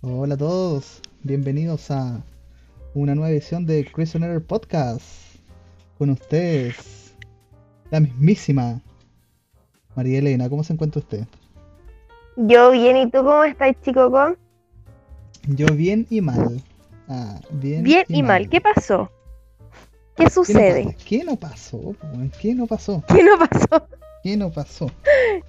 [0.00, 2.22] Hola a todos, bienvenidos a
[2.94, 5.02] una nueva edición de Prisoner Podcast.
[5.98, 7.16] Con ustedes,
[7.90, 8.80] la mismísima
[9.96, 10.48] María Elena.
[10.48, 11.24] ¿Cómo se encuentra usted?
[12.36, 14.08] Yo bien, ¿y tú cómo estás, chico?
[14.08, 14.38] con?
[15.48, 16.62] Yo bien y mal.
[17.08, 18.48] Ah, bien, Bien y mal.
[18.48, 19.10] ¿Qué pasó?
[20.14, 20.96] ¿Qué sucede?
[21.08, 21.96] ¿Qué no pasó?
[22.40, 23.02] ¿Qué no pasó?
[23.08, 23.88] ¿Qué no pasó?
[24.22, 24.92] ¿Qué no pasó?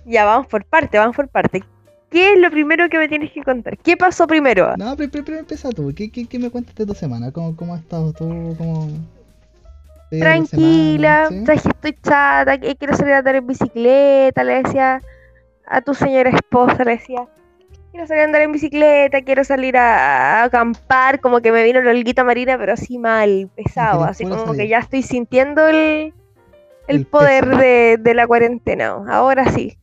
[0.05, 1.63] Ya, vamos por parte, vamos por parte.
[2.10, 3.78] ¿Qué es lo primero que me tienes que contar?
[3.78, 4.76] ¿Qué pasó primero?
[4.78, 5.94] No, pero primero empieza tú.
[5.96, 7.31] ¿Qué, qué, qué me cuentas de tu semana?
[7.31, 8.55] ¿Cómo, cómo has estado tú?
[8.58, 8.88] ¿Cómo...
[10.09, 11.55] Tranquila, semana?
[11.55, 11.62] ¿Sí?
[11.62, 15.02] que estoy chata, que quiero salir a andar en bicicleta, le decía
[15.67, 17.27] a tu señora esposa, le decía,
[17.91, 21.80] quiero salir a andar en bicicleta, quiero salir a, a acampar, como que me vino
[21.80, 26.14] la olguita marina, pero así mal, pesado, así como que ya estoy sintiendo el, el,
[26.88, 29.78] El poder de la cuarentena, ahora sí,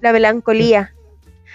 [0.00, 0.94] la melancolía.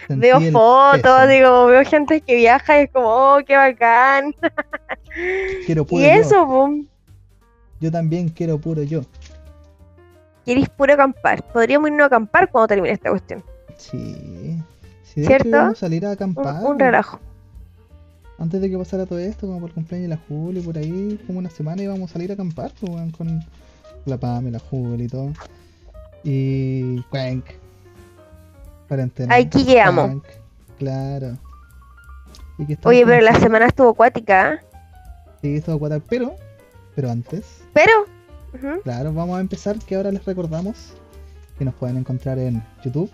[0.10, 4.36] Veo fotos, digo, veo gente que viaja y es como, oh, qué bacán.
[5.66, 6.88] Quiero puro Y eso, boom.
[7.80, 9.02] Yo también quiero puro yo.
[10.46, 11.44] Queréis puro acampar.
[11.44, 13.44] Podríamos irnos a acampar cuando termine esta cuestión.
[13.78, 14.58] Sí.
[15.16, 15.48] De ¿Cierto?
[15.48, 16.64] hecho íbamos a salir a acampar.
[16.64, 17.20] un relajo.
[18.38, 21.20] Antes de que pasara todo esto, como por el cumpleaños de la Juli, por ahí,
[21.28, 23.46] como una semana íbamos a salir a acampar, pues, con
[24.06, 25.34] la Pame, la Juli y todo.
[26.24, 27.02] Y.
[27.10, 27.46] Quank.
[28.90, 29.34] Cuarentena.
[29.36, 29.66] Aquí.
[29.66, 30.26] Quank,
[30.78, 31.38] Claro.
[32.84, 34.56] Oye, pero la semana estuvo acuática.
[34.56, 34.60] ¿eh?
[35.42, 36.36] Sí, esto va a cuadrar, pero.
[36.96, 37.92] Pero antes, Pero.
[38.84, 40.94] claro, vamos a empezar que ahora les recordamos
[41.58, 43.10] que nos pueden encontrar en YouTube,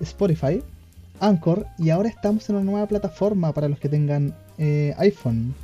[0.00, 0.62] Spotify,
[1.20, 5.54] Anchor y ahora estamos en una nueva plataforma para los que tengan eh, iPhone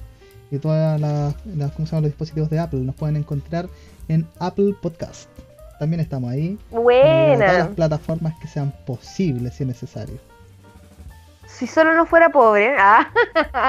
[0.51, 2.81] y todas las, las- ¿cómo se los dispositivos de Apple.
[2.81, 3.69] Nos pueden encontrar
[4.09, 5.29] en Apple Podcast.
[5.79, 6.47] También estamos ahí.
[6.49, 7.69] en todas las Buena.
[7.75, 10.19] plataformas que sean posibles si es necesario.
[11.47, 13.09] Si solo no fuera pobre, ah,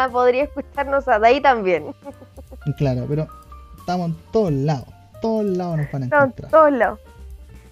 [0.11, 1.93] podría escucharnos a de ahí también.
[2.77, 3.27] Claro, pero
[3.79, 4.87] estamos en todos lados.
[5.21, 6.51] Todos lados nos van a encontrar.
[6.51, 6.99] todos lados.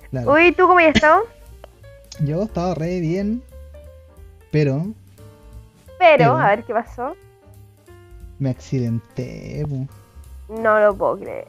[0.09, 0.33] Claro.
[0.33, 1.23] Uy, ¿tú cómo has estado?
[2.21, 3.43] Yo estaba re bien,
[4.51, 4.87] pero
[5.99, 6.37] Pero, Pero.
[6.37, 7.15] a ver qué pasó.
[8.39, 9.65] me accidenté.
[9.67, 10.53] po.
[10.61, 11.47] No lo puedo creer.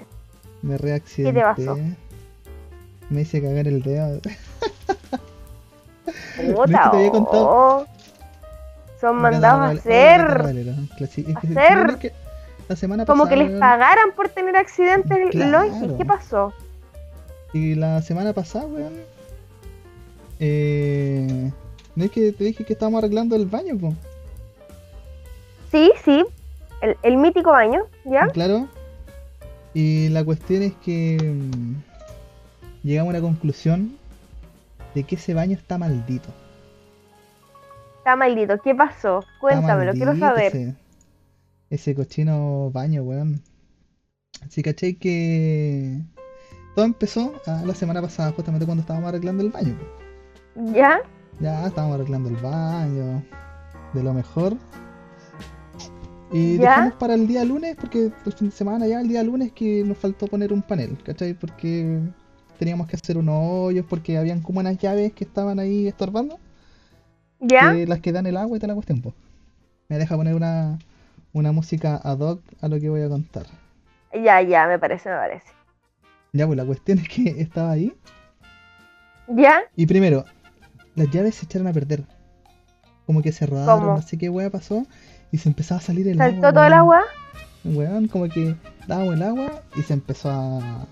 [0.63, 1.41] Me reaccidenté.
[1.43, 1.79] pasó?
[3.11, 4.21] Me hice cagar el dedo.
[6.55, 7.49] Puta, contado?
[7.49, 7.87] oh.
[9.01, 10.21] Son mandados a hacer.
[11.37, 12.13] Hacer.
[12.69, 15.51] La semana Como pasada, que les pagaran por tener accidentes Claro.
[15.51, 15.97] Lois.
[15.97, 16.53] ¿Qué pasó?
[17.55, 18.93] Y la semana pasada, weón.
[20.41, 21.51] Eh,
[21.95, 23.95] no es que te dije que estábamos arreglando el baño, po.
[25.71, 26.25] Sí, sí.
[26.83, 28.27] El, el mítico baño, ¿ya?
[28.29, 28.69] Claro.
[29.75, 31.75] Y la cuestión es que mm,
[32.89, 33.97] llegamos a una conclusión
[34.95, 36.31] de que ese baño está maldito.
[37.99, 38.59] Está maldito.
[38.63, 39.23] ¿Qué pasó?
[39.41, 40.57] Cuéntamelo, quiero saber.
[40.57, 40.75] Ese,
[41.71, 43.43] ese cochino baño, weón.
[44.45, 46.01] Así caché que
[46.75, 49.77] todo empezó ah, la semana pasada, justamente cuando estábamos arreglando el baño.
[50.73, 51.01] ¿Ya?
[51.41, 53.23] Ya estábamos arreglando el baño,
[53.93, 54.57] de lo mejor.
[56.33, 56.71] Y ¿Ya?
[56.71, 59.83] dejamos para el día lunes, porque el fin de semana ya, el día lunes, que
[59.85, 61.35] nos faltó poner un panel, ¿cachai?
[61.35, 62.01] Porque
[62.59, 66.39] teníamos que hacer unos hoyos, porque habían como unas llaves que estaban ahí estorbando,
[67.41, 67.73] ¿Ya?
[67.73, 69.15] que las que dan el agua y toda la cuestión, po.
[69.89, 70.79] Me deja poner una,
[71.33, 73.47] una música ad hoc a lo que voy a contar.
[74.13, 75.47] Ya, ya, me parece, me parece.
[76.33, 77.95] Ya, pues la cuestión es que estaba ahí,
[79.29, 79.61] ¿Ya?
[79.77, 80.25] y primero,
[80.95, 82.05] las llaves se echaron a perder.
[83.07, 83.95] Como que se rodaron, ¿Cómo?
[83.95, 84.85] no sé qué wea pasó,
[85.33, 86.33] y se empezaba a salir el agua.
[86.33, 87.03] ¿Saltó todo el agua?
[87.65, 88.55] Weón, como que
[88.87, 90.87] dábamos el agua y se empezó a,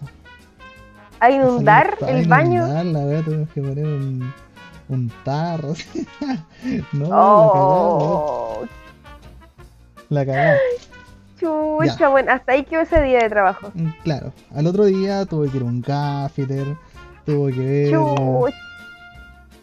[1.20, 2.64] a ¿A inundar a el baño?
[2.66, 4.32] inundar, la verdad, tuvimos que poner un,
[4.88, 5.74] un tarro.
[6.92, 8.66] no, la cagada, weón, Oh,
[10.08, 10.56] la cagada.
[11.40, 13.70] chucha, bueno, hasta ahí quedó ese día de trabajo.
[13.74, 16.66] Mm, Claro, al otro día tuve que ir a un gaffiter,
[17.24, 17.90] tuve que ver.
[17.92, 18.56] Chucha.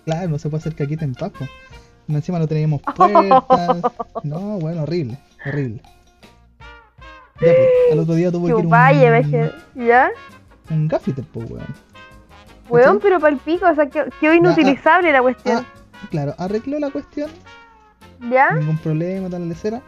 [0.06, 1.46] Claro, no se puede hacer caquita en papo.
[2.10, 3.82] Encima no teníamos puertas.
[4.24, 5.82] No, bueno, horrible, horrible.
[7.42, 8.70] Ya, pues, al otro día tuve que ir a un,
[9.76, 10.12] ¿ya?
[10.70, 11.66] Un gaffiter, pues, weón.
[12.70, 15.66] Weón, pero para el pico, o sea, quedó, quedó inutilizable la cuestión.
[15.66, 17.30] Ah, claro, arregló la cuestión,
[18.32, 18.52] ¿Ya?
[18.54, 19.82] ningún problema, tal lecera.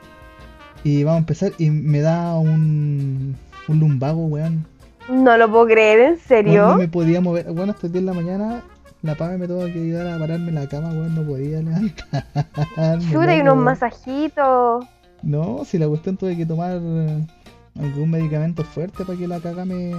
[0.84, 3.36] Y vamos a empezar y me da un,
[3.68, 4.66] un lumbago, weón.
[5.10, 6.68] No lo puedo creer, ¿en Weón, serio?
[6.68, 7.52] no me podía mover.
[7.52, 8.62] Bueno, hasta el día en la mañana,
[9.02, 13.00] la pame me tuvo que ayudar a pararme en la cama, weón, no podía levantar.
[13.12, 14.86] Chuta, y unos masajitos.
[15.24, 19.92] No, si la cuestión tuve que tomar algún medicamento fuerte para que la caga me.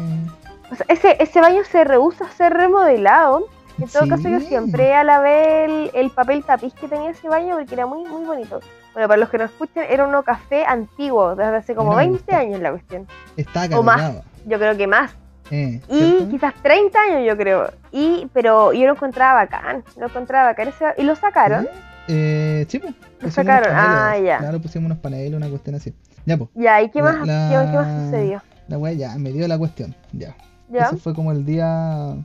[0.71, 3.47] O sea, ese, ese baño se rehúsa a ser remodelado
[3.79, 7.75] En todo caso, yo siempre alabé el, el papel tapiz que tenía ese baño porque
[7.75, 8.61] era muy, muy bonito.
[8.95, 12.05] Bueno, para los que nos escuchen, era uno café antiguo, desde hace como No me
[12.05, 12.39] 20 gusta.
[12.39, 13.07] años la cuestión.
[13.37, 14.15] Está O más.
[14.47, 15.15] Yo creo que más.
[15.51, 16.29] Eh, Y ¿cierto?
[16.31, 17.71] quizás 30 años, yo creo.
[17.93, 19.85] Y, pero yo lo encontraba bacán.
[19.99, 20.69] Lo encontraba bacán.
[20.69, 21.69] ese- Y lo sacaron.
[22.09, 22.95] Eh, sí, pues.
[23.21, 23.69] Lo sacaron.
[23.75, 24.39] Ah, ya.
[24.39, 25.95] Claro, pusimos unos paneles, una cuestión así.
[26.25, 26.49] Ya, pues.
[26.55, 28.43] Ya, ¿y qué La- más, la- qué, qué más sucedió?
[28.69, 29.95] La wea ya me dio la cuestión.
[30.13, 30.35] Ya.
[30.69, 30.87] ¿Ya?
[30.87, 32.17] Eso fue como el día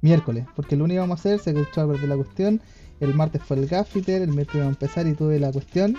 [0.00, 0.46] miércoles.
[0.56, 2.60] Porque el lunes íbamos a hacer, se echó a perder la cuestión.
[3.00, 5.96] El martes fue el gaffiter, el miércoles íbamos a empezar y tuve la cuestión.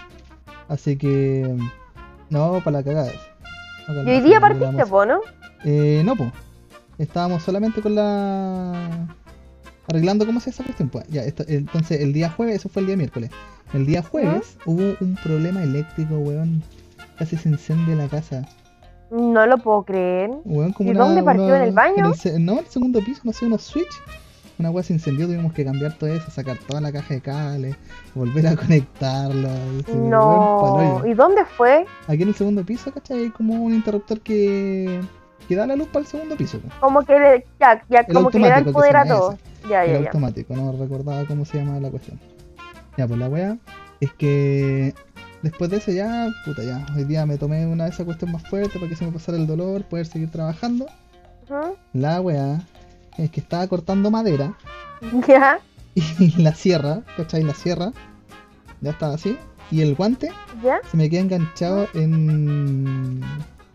[0.68, 1.58] Así que.
[2.30, 3.12] No, para la cagada.
[3.88, 5.20] No, Y hoy día partiste, po, ¿no?
[5.66, 6.32] Eh, no, pues.
[6.98, 9.08] Estábamos solamente con la.
[9.88, 10.90] Arreglando cómo se hace esa cuestión.
[10.90, 11.08] Pues.
[11.10, 13.32] Ya, esto- entonces, el día jueves, eso fue el día miércoles.
[13.74, 16.64] El día jueves hubo un problema eléctrico, weón.
[17.18, 18.48] Casi se incendia la casa.
[19.12, 20.30] No lo puedo creer.
[20.44, 21.46] Como ¿Y una- dónde partió?
[21.46, 22.12] una- ¿En el baño?
[22.24, 24.02] el no, en el segundo piso, no sé, unos switch.
[24.58, 27.76] Una weá se incendió, tuvimos que cambiar todo eso, sacar toda la caja de cables,
[28.14, 28.52] volver a
[29.00, 29.48] pa'l
[30.10, 31.02] No.
[31.06, 31.86] ¿Y dónde fue?
[32.08, 33.20] Aquí en el segundo piso, ¿cachai?
[33.24, 35.02] Hay como un interruptor que,
[35.48, 36.60] que da la luz para el segundo piso.
[36.80, 39.38] Como que le, ya, ya, El como que le da el poder a todo.
[39.70, 39.98] Ya, ya, ya.
[40.08, 42.20] automático, no recordaba cómo se llamaba la cuestión.
[42.98, 43.58] Ya, pues la weá
[44.00, 44.94] es que
[45.42, 48.50] después de eso ya, puta ya, hoy día me tomé una de esas cuestiones más
[48.50, 50.88] fuertes para que se me pasara el dolor, poder seguir trabajando.
[51.94, 52.62] La weá
[53.18, 54.56] es que estaba cortando madera
[55.28, 55.60] Ya,
[55.96, 57.44] y la sierra, ¿cachai?
[57.44, 57.92] La sierra
[58.82, 59.38] ya estaba así
[59.70, 60.32] y el guante
[60.64, 60.80] ya.
[60.90, 63.22] se me queda enganchado en...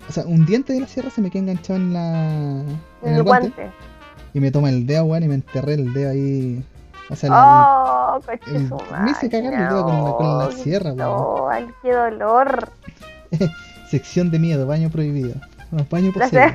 [0.09, 2.65] O sea, un diente de la sierra se me queda enganchado en la...
[3.03, 3.71] En el guante.
[4.35, 6.63] Y me toma el dedo, weón, y me enterré el dedo ahí.
[7.09, 8.71] O sea, la, Oh, coche el-
[9.05, 10.93] me hice cagar el dedo con la- con la madre, sierra.
[10.93, 12.71] No, ay, qué dolor.
[13.91, 15.35] sección de miedo, baño prohibido.
[15.71, 16.53] No, baño La poseído.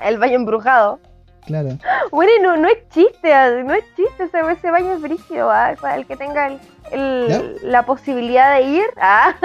[0.00, 1.00] El baño embrujado.
[1.46, 1.70] Claro.
[2.12, 5.74] Bueno, no, no es chiste, ah, no es chiste, ese, ese baño es brígido, ah,
[5.96, 6.60] el que tenga el,
[6.92, 9.32] el- la posibilidad de ir, ah,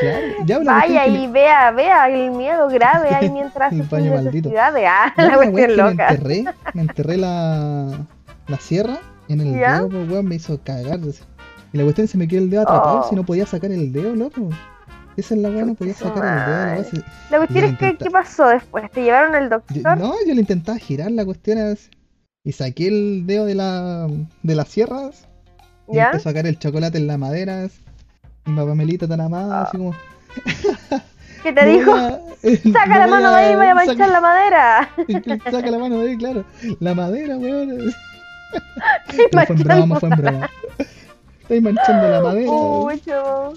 [0.00, 0.26] Claro.
[0.46, 4.50] Ya, la vaya y vea, vea el miedo grave ahí mientras El baño maldito.
[4.58, 5.92] ah, la cuestión loca.
[6.08, 7.88] Me enterré, me enterré la,
[8.48, 8.98] la sierra
[9.28, 9.76] en el ¿Ya?
[9.76, 11.00] dedo, pues, weón, me hizo cagar.
[11.72, 13.08] Y la cuestión se me quedó el dedo atrapado, Oh.
[13.08, 14.48] si no podía sacar el dedo, loco.
[15.16, 16.24] Esa es la weá, no podía sacar
[16.76, 17.02] el dedo.
[17.30, 18.90] La cuestión es que, ¿qué pasó después?
[18.90, 19.96] ¿Te llevaron al Yo- doctor?
[19.98, 21.88] no, yo le intentaba girar la cuestión así,
[22.44, 24.06] y saqué el dedo de la
[24.42, 25.26] de las sierras
[25.88, 26.06] y ¿Ya?
[26.06, 27.64] empezó a sacar el chocolate en la madera.
[27.64, 27.80] así.
[28.46, 29.94] Mi pamelita tan amada, así como.
[31.42, 31.92] ¿Qué te "No dijo?
[32.72, 34.90] Saca la mano de ahí, vaya a manchar saca- la madera.
[35.50, 36.44] Saca la mano de ahí, claro.
[36.80, 37.92] La madera, weón.
[39.08, 40.50] Estoy Pero fue en broma, fue en broma.
[41.40, 42.50] Estoy manchando la madera.
[42.50, 43.54] Mucho.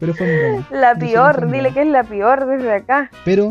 [0.00, 0.66] Pero fue en broma.
[0.70, 3.10] La peor, dile que es la peor desde acá.
[3.24, 3.50] Pero,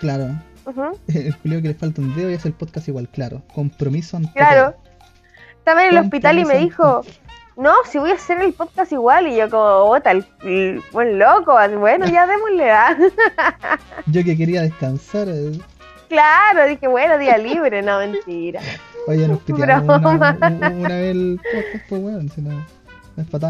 [0.00, 0.28] claro,
[0.66, 0.98] Ujú.
[1.08, 3.42] el Julio que le falta un dedo y hace el podcast igual, claro.
[3.54, 4.74] Compromiso ante Claro.
[5.58, 7.02] Estaba en el hospital y me dijo,
[7.56, 9.26] no, si voy a hacer el podcast igual.
[9.26, 11.56] Y yo como, el, el buen loco.
[11.78, 12.70] Bueno, ya démosle.
[12.70, 12.96] ah.
[14.06, 15.28] Yo que quería descansar.
[15.28, 15.52] eh,
[16.10, 17.80] Claro, dije, bueno, día libre.
[17.82, 18.60] No, mentira.
[19.06, 20.36] Oye, nos piteamos Broma.
[20.40, 22.50] una, una, vez el podcast, pues weón, si no,
[23.16, 23.48] es tanto,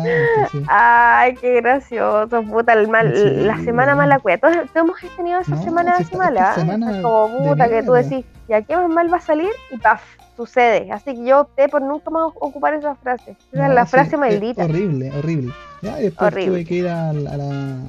[0.53, 0.63] sí.
[0.69, 4.39] Ay, qué gracioso, puta, el mal, Sí, la semana mala cueva.
[4.39, 6.41] Todos, todos hemos tenido esa No, semana si así esta- mala.
[6.51, 6.65] esta ¿eh?
[6.67, 10.03] semana como puta que tú decís, ya qué más mal va a salir y paf,
[10.37, 10.93] sucede.
[10.93, 13.37] Así que yo opté por nunca más ocupar esa frase.
[13.53, 14.65] Esa No, la sí, frase maldita.
[14.67, 15.53] Horrible, horrible.
[15.83, 16.51] Ya, y después Horrible.
[16.59, 17.33] tuve que ir a, a la,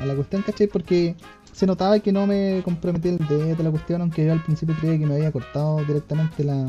[0.02, 0.68] a la cuestión, ¿cachai?
[0.68, 1.16] Porque
[1.52, 4.76] se notaba que no me comprometí el dedo de la cuestión, aunque yo al principio
[4.80, 6.66] creía que me había cortado directamente la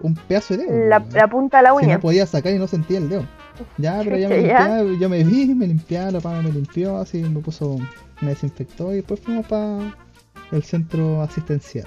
[0.00, 0.88] un pedazo de dedo.
[0.88, 1.94] La, punta de la Si uña.
[1.94, 3.24] no podía sacar y no sentía el dedo.
[3.78, 7.22] Ya, pero ya me limpiaba, yo me vi, me limpiaba, la pana me limpió, así
[7.22, 7.78] me puso,
[8.20, 9.94] me desinfectó y después fuimos para
[10.50, 11.86] el centro asistencial.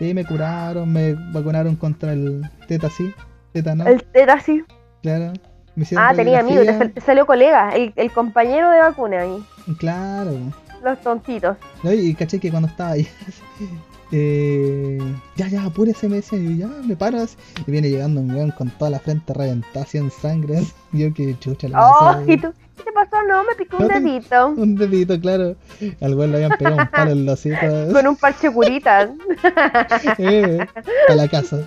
[0.00, 3.12] Y ahí me curaron, me vacunaron contra el teta sí,
[3.52, 4.62] teta no, El así.
[5.02, 5.32] claro.
[5.74, 6.60] Me Ah, tenía amigo,
[6.92, 9.44] te salió colega, el, el compañero de vacuna ahí.
[9.78, 10.32] Claro.
[10.82, 11.56] Los tontitos.
[11.82, 13.08] No, y caché que cuando estaba ahí,
[14.12, 14.98] eh,
[15.36, 18.30] ya, ya, apúrese, me decían, y yo ya, me paro, así, y viene llegando un
[18.30, 20.60] weón con toda la frente reventada, así en sangre,
[20.92, 22.52] yo que chucha la Oh, ¿y tú?
[22.84, 23.16] ¿Qué pasó?
[23.28, 24.48] No, me picó un dedito.
[24.56, 25.56] Un dedito, claro.
[26.00, 27.66] Al weón le habían pegado un palo en los hocico.
[27.92, 29.10] Con un parche curita.
[30.18, 30.66] Eh,
[31.06, 31.58] para la casa.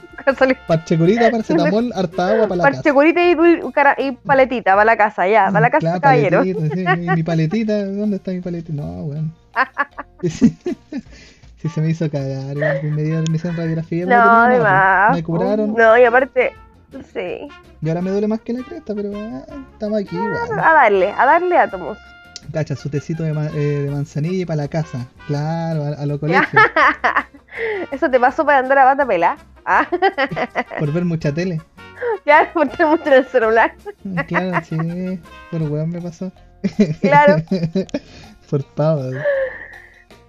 [0.68, 2.94] Parche curita, paracetamol, harta agua para la Parche casa.
[2.94, 3.36] curita y,
[4.08, 5.48] y paletita para la casa, ya.
[5.48, 6.40] Para la casa, Claro, caballero.
[6.40, 8.74] paletita, sí, y mi paletita, ¿dónde está mi paletita?
[8.74, 9.34] No, weón.
[10.24, 10.56] Sí,
[11.62, 12.56] sí, se me hizo cagar.
[12.84, 14.06] Me, dio, me hicieron radiografía.
[14.06, 15.16] No, tenía de nada, más.
[15.18, 15.74] Me curaron.
[15.74, 16.52] No, y aparte,
[17.14, 17.48] sí.
[17.82, 19.44] Y ahora me duele más que la cresta, pero ah,
[19.74, 20.60] estamos aquí, weón.
[20.60, 21.98] A darle, a darle átomos.
[22.54, 25.06] Cacha, su tecito de, ma- eh, de manzanilla y para la casa.
[25.28, 26.48] Claro, a, a los colegios.
[27.92, 29.38] Eso te pasó para andar a bata pela.
[29.66, 29.88] Ah,
[30.80, 31.62] por ver mucha tele.
[32.24, 33.74] claro, por tener mucho en el celular.
[34.28, 35.20] Claro, sí,
[35.52, 36.32] por weón me pasó.
[37.02, 37.38] Claro.
[38.50, 39.12] por pavo.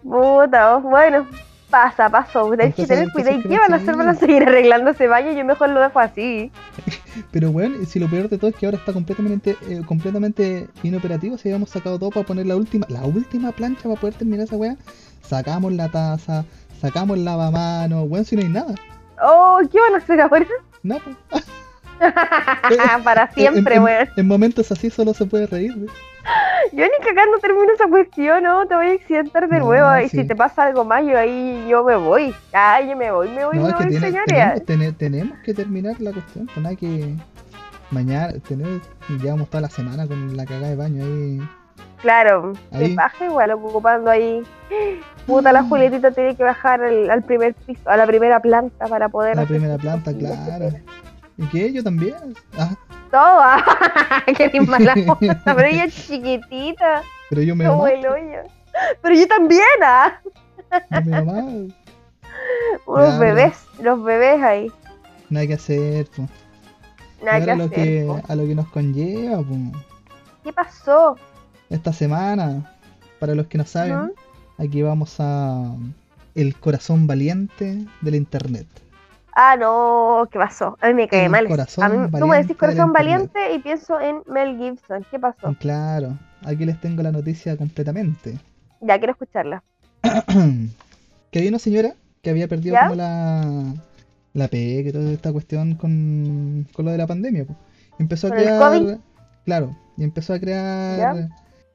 [0.02, 1.26] Puta, bueno,
[1.72, 2.50] pasa, pasó.
[2.50, 3.38] Tenés que tener cuidado.
[3.38, 3.94] ¿Y ¿qué qué más van a hacer?
[3.94, 3.98] sí?
[3.98, 5.32] ¿Van a seguir arreglando ese baño?
[5.32, 6.52] Yo mejor lo dejo así.
[7.32, 11.38] Pero weón, si lo peor de todo es que ahora está completamente, eh, completamente inoperativo,
[11.38, 14.56] si habíamos sacado todo para poner la última, la última plancha para poder terminar esa
[14.56, 14.76] weá,
[15.22, 16.44] sacamos la taza,
[16.80, 18.74] sacamos el lavamanos, weón, si no hay nada.
[19.22, 20.46] Oh, ¿qué van a hacer ahora?
[20.82, 21.44] No, pues.
[23.04, 24.09] Para siempre, en, en- weón.
[24.16, 25.73] en momentos así solo se puede reír.
[25.76, 25.88] weón.
[26.73, 29.99] Yo ni cagando termino esa cuestión, no, te voy a accidentar de No, nuevo.
[29.99, 30.18] Y sí.
[30.21, 32.35] si te pasa algo más, yo ahí yo me voy.
[32.52, 34.26] Ay, yo me voy, me voy, No, me voy, tiene- señores.
[34.26, 37.14] tenemos, tene- tenemos que terminar la cuestión, pues nada que
[37.90, 38.80] mañana, tener,
[39.21, 41.40] llevamos toda la semana con la cagada de baño ahí.
[42.00, 44.42] Claro, que baje igual ocupando ahí.
[45.26, 49.09] Puta, la Julietita tiene que bajar al, al primer piso, a la primera planta para
[49.09, 49.37] poder.
[49.37, 50.71] La primera planta, claro.
[51.50, 51.66] Tiene.
[51.66, 51.72] ¿Y qué?
[51.72, 52.34] Yo también.
[52.58, 52.75] Ah,
[53.11, 58.06] Todo, ah, que ni mala onda, pero ella es chiquitita, pero yo me como el
[58.06, 58.42] hoyo.
[59.02, 60.20] Pero yo también, ah.
[60.90, 61.68] me.
[62.87, 64.72] Unos bebés, los bebés ahí.
[65.30, 66.28] Nada que hacer, pues.
[67.22, 67.70] Nada que lo hacer.
[67.70, 68.20] que, po.
[68.26, 69.61] a lo que nos conlleva, pues.
[70.44, 71.16] ¿Qué pasó?
[71.70, 72.70] Esta semana,
[73.18, 74.12] para los que no saben,
[74.58, 75.72] aquí vamos a
[76.34, 78.66] el corazón valiente del internet.
[79.34, 80.76] Ah, no, ¿qué pasó?
[80.80, 81.48] A mí me cae El mal.
[81.48, 85.06] corazón A mí, tú me valiente decís corazón valiente y pienso en Mel Gibson.
[85.10, 85.54] ¿Qué pasó?
[85.58, 88.38] Claro, aquí les tengo la noticia completamente.
[88.80, 89.62] Ya quiero escucharla.
[91.30, 92.82] que había una señora que había perdido ¿Ya?
[92.82, 93.74] como la,
[94.34, 97.44] la pega y toda esta cuestión con, con lo de la pandemia.
[97.46, 97.56] po.
[97.98, 98.60] Empezó a ¿Con el crear.
[98.60, 98.96] COVID?
[99.44, 100.98] Claro, y empezó a crear.
[100.98, 101.28] ¿Ya?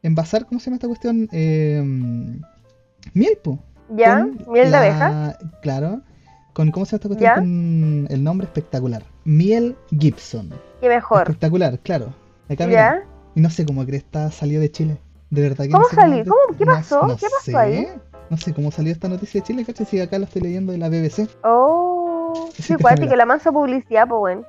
[0.03, 1.27] Envasar, ¿cómo se llama esta cuestión?
[1.31, 1.83] Eh,
[3.13, 3.59] miel, po.
[3.89, 4.25] ¿Ya?
[4.47, 5.37] ¿Miel de la- abeja?
[5.61, 6.01] Claro.
[6.57, 7.29] Con, ¿cómo se llama esta cuestión?
[7.29, 7.35] ¿Ya?
[7.35, 9.03] Con el nombre espectacular.
[9.25, 10.49] Miel Gibson.
[10.81, 11.21] ¿Qué mejor?
[11.21, 12.15] Espectacular, claro.
[12.49, 13.03] Acá,
[13.35, 14.97] y no sé cómo Cresta salió de Chile.
[15.29, 16.23] De verdad que ¿Cómo no sé salió?
[16.23, 16.57] ¿Cómo?
[16.57, 17.05] ¿Qué pasó?
[17.05, 17.55] no ¿Qué pasó sé.
[17.55, 17.87] ahí?
[18.31, 19.85] No sé cómo salió esta noticia de Chile, ¿cachai?
[19.85, 21.29] Si acá lo estoy leyendo de la BBC.
[21.43, 23.17] Oh, Sí, qué que cuático, mira.
[23.17, 24.41] la mansa publicidad, pues bueno.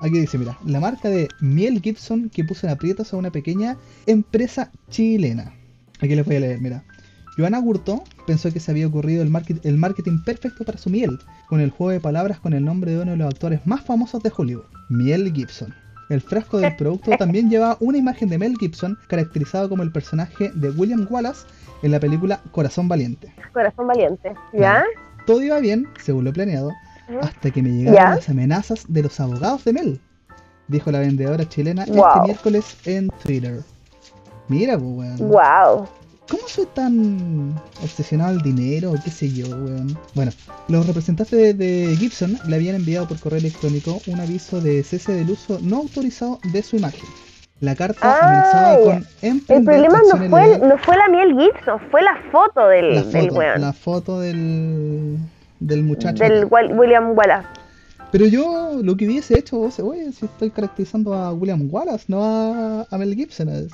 [0.00, 3.76] Aquí dice, mira, la marca de Miel Gibson que puso en aprietos a una pequeña
[4.06, 5.54] empresa chilena.
[6.00, 6.82] Aquí les voy a leer, mira.
[7.36, 11.18] Joana Gurto pensó que se había ocurrido el, market- el marketing perfecto para su miel,
[11.48, 14.22] con el juego de palabras con el nombre de uno de los actores más famosos
[14.22, 15.74] de Hollywood, Miel Gibson.
[16.10, 20.50] El frasco del producto también lleva una imagen de Mel Gibson, caracterizado como el personaje
[20.54, 21.46] de William Wallace
[21.82, 23.32] en la película Corazón Valiente.
[23.52, 24.32] Corazón valiente.
[24.52, 24.84] ¿Ya?
[25.26, 26.70] Todo iba bien, según lo planeado,
[27.22, 28.14] hasta que me llegaron ¿Ya?
[28.16, 30.00] las amenazas de los abogados de Mel,
[30.68, 33.62] dijo la vendedora chilena este miércoles en Twitter.
[34.48, 34.90] Mira, pues,
[35.20, 35.30] weón.
[35.30, 35.88] Wow.
[36.28, 39.96] ¿Cómo soy tan obsesionado al dinero o qué sé yo, weón?
[40.14, 40.32] Bueno,
[40.68, 45.30] los representantes de, Gibson le habían enviado por correo electrónico un aviso de cese del
[45.30, 47.04] uso no autorizado de su imagen.
[47.60, 48.84] La carta Ah, amenazaba ya.
[48.84, 52.94] con El problema no fue, legales- no fue la miel Gibson, fue la foto del,
[52.94, 53.60] la del foto, weón.
[53.60, 55.18] la foto del,
[55.60, 56.24] del muchacho.
[56.24, 57.46] del William Wallace.
[58.10, 62.86] Pero yo lo que hubiese hecho, oye, si estoy caracterizando a William Wallace, no a,
[62.90, 63.48] a Mel Gibson.
[63.50, 63.72] es-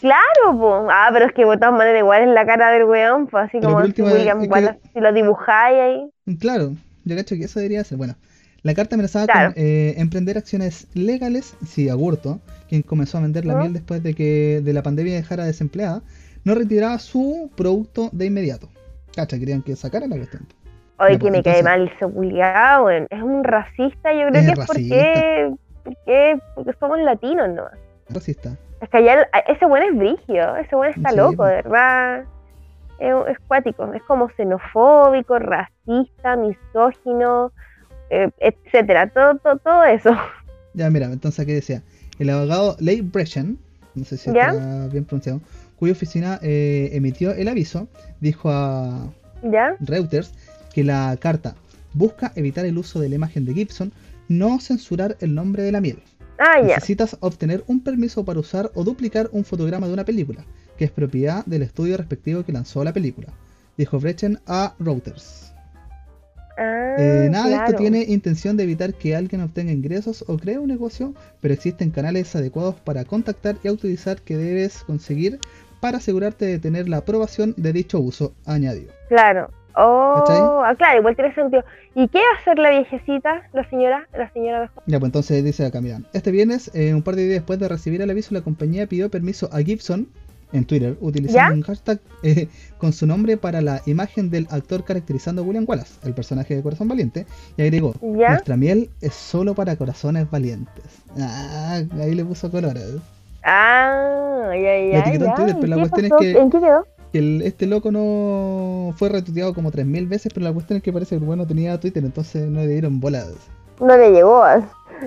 [0.00, 0.86] Claro, po.
[0.90, 3.58] Ah, pero es que de todas maneras igual es la cara del weón, pues así
[3.60, 6.10] Pero como si William que- lo dibujáis ahí.
[6.38, 6.72] Claro,
[7.04, 7.98] yo cacho que eso debería ser.
[7.98, 8.14] Bueno,
[8.62, 9.52] la carta amenazaba Claro.
[9.54, 14.14] con eh, emprender acciones legales si Agurto, quien comenzó a vender la miel después de
[14.14, 16.02] que de la pandemia dejara desempleada,
[16.44, 18.68] no retiraba su producto de inmediato.
[19.14, 20.46] Cacha, querían que sacara la cuestión.
[20.98, 23.06] Oye, Ya, que pues, me cae mal ese culiao, weón.
[23.10, 25.50] Es un racista, yo creo Es que es porque,
[25.84, 27.64] porque, porque somos latinos, ¿no?
[28.08, 28.56] Racista.
[28.80, 31.44] Es que allá ese weón es brigio, ese weón está Sí, loco, po.
[31.44, 32.24] de verdad.
[32.98, 37.52] Es, es cuático, es como xenofóbico, racista, misógino,
[38.10, 40.10] eh, etcétera, todo, todo, todo eso.
[40.74, 41.82] Ya, mira, entonces aquí decía,
[42.18, 43.58] el abogado Leigh Brechen,
[43.94, 44.48] no sé si ¿Ya?
[44.48, 45.40] está bien pronunciado,
[45.78, 47.88] cuya oficina eh, emitió el aviso,
[48.20, 49.08] dijo a
[49.42, 49.76] ¿Ya?
[49.80, 50.32] Reuters
[50.74, 51.54] que la carta
[51.92, 53.92] busca evitar el uso de la imagen de Gibson,
[54.28, 56.02] no censurar el nombre de la miel.
[56.38, 56.60] Ah.
[56.62, 60.44] Necesitas obtener un permiso para usar o duplicar un fotograma de una película,
[60.76, 63.28] que es propiedad del estudio respectivo que lanzó la película,
[63.76, 65.52] dijo Brechen a Reuters.
[66.58, 70.58] Ah, Eh, nada de esto tiene intención de evitar que alguien obtenga ingresos o cree
[70.58, 75.38] un negocio, pero existen canales adecuados para contactar y autorizar que debes conseguir
[75.80, 78.88] para asegurarte de tener la aprobación de dicho uso, añadió.
[79.08, 79.50] Claro.
[79.78, 81.62] Oh, ah, claro, igual tiene sentido.
[81.94, 84.82] ¿Y qué va a hacer la viejecita, la señora, la señora mejor?
[84.86, 86.06] Ya, pues entonces dice acá, miran.
[86.14, 89.10] Este viernes, eh, un par de días después de recibir el aviso, la compañía pidió
[89.10, 90.08] permiso a Gibson,
[90.52, 95.42] en Twitter utilizando un hashtag eh, con su nombre para la imagen del actor caracterizando
[95.42, 99.76] a William Wallace, el personaje de Corazón Valiente, y agregó, nuestra miel es solo para
[99.76, 100.84] corazones valientes.
[101.18, 102.96] Ah, ahí le puso colores.
[103.42, 105.00] Ah, ya, ya.
[105.00, 106.86] etiquetó en Twitter, pero la cuestión es que, ¿En qué quedó?
[107.16, 111.10] Que este loco no fue retuiteado como 3.000 veces, pero la cuestión es que parece
[111.10, 113.28] que el bueno tenía Twitter, entonces no le dieron bolas.
[113.80, 114.44] No le llegó.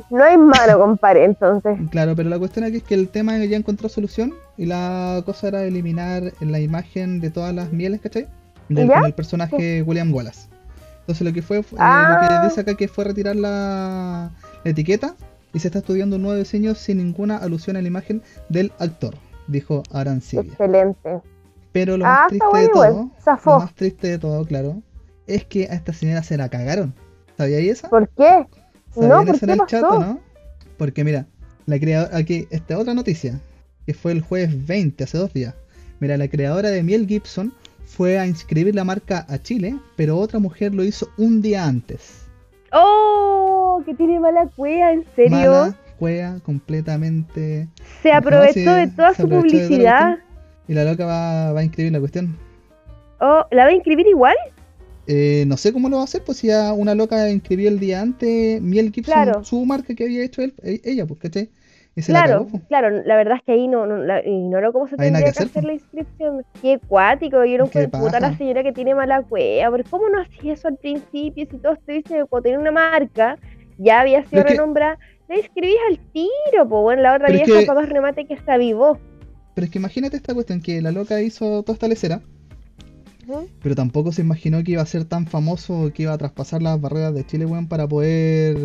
[0.10, 1.78] No hay mano, compadre, entonces.
[1.92, 5.50] Claro, pero la cuestión aquí es que el tema ya encontró solución y la cosa
[5.50, 8.28] era eliminar la imagen de todas las mieles, ¿cachai?
[8.70, 10.48] Del el personaje William Wallace.
[11.02, 12.42] Entonces lo que fue, eh, lo que ah.
[12.48, 14.32] dice acá que fue retirar la
[14.64, 15.16] etiqueta
[15.54, 19.16] y se está estudiando un nuevo diseño sin ninguna alusión a la imagen del actor,
[19.48, 20.52] dijo Arancibia.
[20.52, 21.22] Excelente.
[21.72, 23.12] Pero lo más ah, triste de todo,
[23.46, 24.82] lo más triste de todo, claro,
[25.28, 26.94] es que a esta señora se la cagaron.
[27.38, 27.90] ¿Sabía esa?
[27.90, 28.48] ¿Por qué?
[28.96, 30.00] No, ¿por qué pasó?
[30.00, 30.20] ¿no?
[30.78, 31.28] Porque mira,
[31.68, 33.40] la creadora, aquí, esta otra noticia,
[33.86, 35.54] que fue el jueves 20, hace dos días.
[36.00, 37.54] Mira, la creadora de Miel Gibson
[37.86, 42.26] fue a inscribir la marca a Chile, pero otra mujer lo hizo un día antes.
[42.72, 43.82] ¡Oh!
[43.86, 45.52] Que tiene mala cueva, ¿en serio?
[45.52, 47.68] Mala cueva, completamente.
[48.02, 50.20] Se aprovechó de toda su publicidad.
[50.70, 52.38] Y la loca va, va, a inscribir la cuestión.
[53.20, 54.36] Oh, ¿la va a inscribir igual?
[55.08, 57.80] Eh, no sé cómo lo va a hacer, pues si ya una loca inscribió el
[57.80, 61.50] día antes Miel Gibson, su marca que había hecho él, e, ella, pues, ¿cachai?
[62.06, 65.44] claro, claro, la verdad es que ahí no, no la, ignoro cómo se tendría que,
[65.44, 66.46] hacer, la inscripción.
[66.62, 70.22] Qué cuático, yo no puedo puta la señora que tiene mala cueva, pero ¿cómo no
[70.22, 71.48] hacía eso al principio?
[71.50, 73.38] Si todos te dicen que cuando tenía una marca,
[73.80, 77.90] ya había sido renombrada, la inscribís al tiro, pues bueno, la otra vieja para más
[77.90, 79.00] remate que se avivó.
[79.60, 82.22] Pero es que imagínate esta cuestión, que la loca hizo toda esta lecera,
[83.62, 86.80] pero tampoco se imaginó que iba a ser tan famoso, que iba a traspasar las
[86.80, 88.56] barreras de Chile, weón, para poder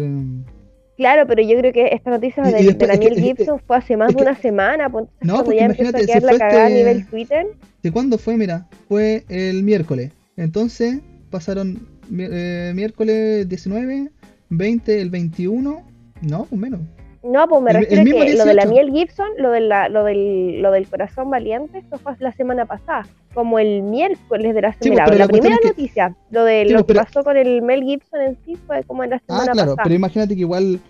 [0.96, 4.36] Claro, pero yo creo que esta noticia de, Daniel Gibson fue hace más de una
[4.36, 4.88] semana.
[4.88, 7.46] Pues, no, porque ya imagínate, a quedar la cagada a este nivel Twitter.
[7.82, 8.36] ¿De cuándo fue?
[8.36, 10.12] Mira, fue el miércoles.
[10.36, 14.12] Entonces pasaron eh, miércoles 19,
[14.48, 15.84] 20, el 21.
[16.22, 16.82] No, pues menos.
[17.24, 20.04] No, pues me refiero a que lo de la miel Gibson, lo, de la, lo,
[20.04, 24.72] del, lo del corazón valiente, esto fue la semana pasada, como el miércoles de la
[24.72, 25.14] pues, semana.
[25.14, 28.56] la, primera noticia, lo de lo pues, que pasó con el Mel Gibson en sí
[28.66, 30.80] fue como en la ah, semana ah, claro, pero imagínate que igual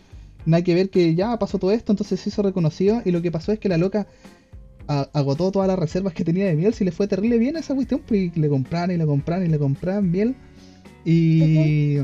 [0.45, 3.23] no hay que ver que ya pasó todo esto, entonces se hizo reconocido y lo
[3.23, 4.07] que pasó es que la loca
[4.87, 8.03] agotó todas las reservas que tenía de miel, si le fue terrible bien esa cuestión,
[8.07, 10.35] pues le compraron y le compraron y le compraron miel
[11.05, 11.99] y.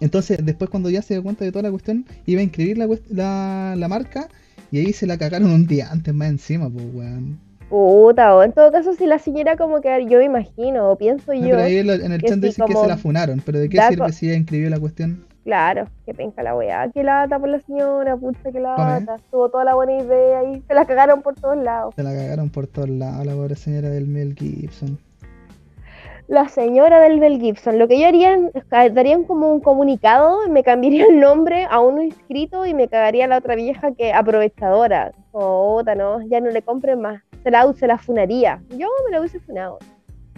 [0.00, 3.74] Entonces, después, cuando ya se dio cuenta de toda la cuestión, iba a inscribir la,
[3.76, 4.28] la, marca
[4.70, 7.38] y ahí se la cagaron un día antes más encima, pues, weón.
[7.68, 11.50] Puta, o en todo caso, si la señora, como que yo imagino, o pienso yo.
[11.50, 14.26] Pero ahí en el chat dice que se la funaron, pero ¿de qué sirve si
[14.28, 15.24] ella inscribió la cuestión?
[15.42, 19.16] Claro, que penca la weá, que lata por la señora, puta que lata.
[19.30, 21.94] Tuvo toda la buena idea y se la cagaron por todos lados.
[21.94, 24.98] Se la cagaron por todos lados, la pobre señora del Mel Gibson
[26.28, 27.78] la señora del Bell Gibson.
[27.78, 28.36] Lo que yo haría,
[28.70, 33.28] darían como un comunicado, me cambiaría el nombre a uno inscrito y me cagaría a
[33.28, 35.12] la otra vieja que aprovechadora.
[35.32, 37.22] Jota, no, ya no le compren más.
[37.42, 38.62] Se la, se la funaría.
[38.70, 39.78] Yo me la hubiese funado.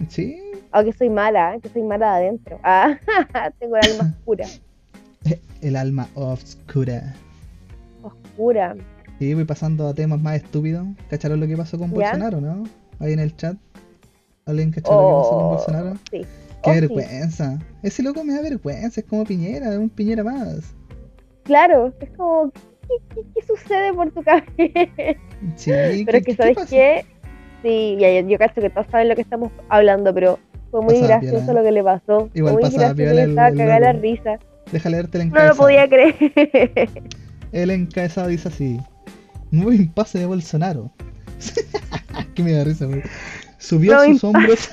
[0.07, 0.39] Sí.
[0.71, 2.59] Aunque soy mala, que soy mala de adentro.
[2.63, 2.97] Ah,
[3.59, 4.45] tengo el alma oscura.
[5.61, 7.13] El alma oscura.
[8.01, 8.75] Oscura.
[9.19, 10.87] Sí, voy pasando a temas más estúpidos.
[11.09, 12.63] ¿Cacharon lo que pasó con Bolsonaro, no?
[12.99, 13.57] Ahí en el chat.
[14.49, 15.93] ¿Alguien que oh, Bolsonaro?
[16.11, 16.25] Sí.
[16.63, 17.59] Qué oh, vergüenza.
[17.83, 20.73] Ese loco me da vergüenza, es como Piñera, un Piñera más.
[21.43, 22.51] Claro, es como,
[23.13, 24.47] ¿qué, sucede por tu cabeza?
[25.55, 25.71] Sí,
[26.05, 27.05] pero es que, ¿sabes qué?
[27.61, 30.39] Sí, ya, yo cacho que todos saben lo que estamos hablando, pero
[30.71, 32.29] fue muy gracioso lo que le pasó.
[32.33, 34.39] Igual muy pasaba gracioso, estaba cagada la risa.
[34.71, 35.47] Deja leerte el encabezado.
[35.47, 36.89] No lo podía creer.
[37.51, 38.79] el encabezado dice así:
[39.51, 40.91] Nuevo impasse de Bolsonaro.
[42.35, 43.01] que me da risa, güey.
[43.59, 44.69] Subió a sus hombros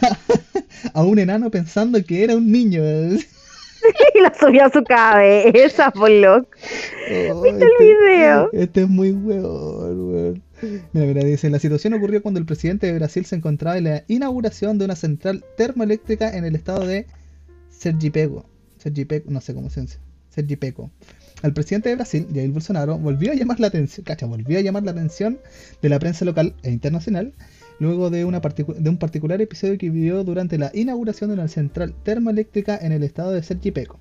[0.94, 2.82] a, un enano pensando que era un niño.
[4.14, 6.48] y lo subió a su cabeza, por loco.
[7.42, 8.50] ¿Viste el este, video?
[8.52, 10.42] Este es muy weón, weón.
[10.92, 14.04] Mira, mira, dice, la situación ocurrió cuando el presidente de Brasil se encontraba en la
[14.08, 17.06] inauguración de una central termoeléctrica en el estado de
[17.68, 18.46] Sergipeco.
[18.78, 19.98] Sergipeco, no sé cómo se dice.
[20.30, 20.90] Sergipeco.
[21.42, 24.84] El presidente de Brasil, Jair Bolsonaro, volvió a llamar la atención, cacha, volvió a llamar
[24.84, 25.38] la atención
[25.82, 27.34] de la prensa local e internacional
[27.78, 31.94] luego de, una de un particular episodio que vivió durante la inauguración de una central
[32.02, 33.98] termoeléctrica en el estado de Sergipeco.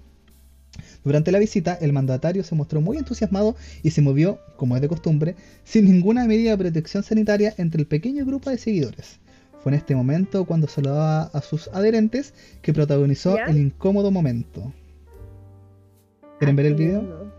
[1.04, 4.88] Durante la visita, el mandatario se mostró muy entusiasmado y se movió, como es de
[4.88, 9.20] costumbre, sin ninguna medida de protección sanitaria entre el pequeño grupo de seguidores.
[9.62, 14.74] Fue en este momento cuando saludaba a sus adherentes que protagonizó el incómodo momento.
[16.40, 17.32] ¿Quieren ver el video?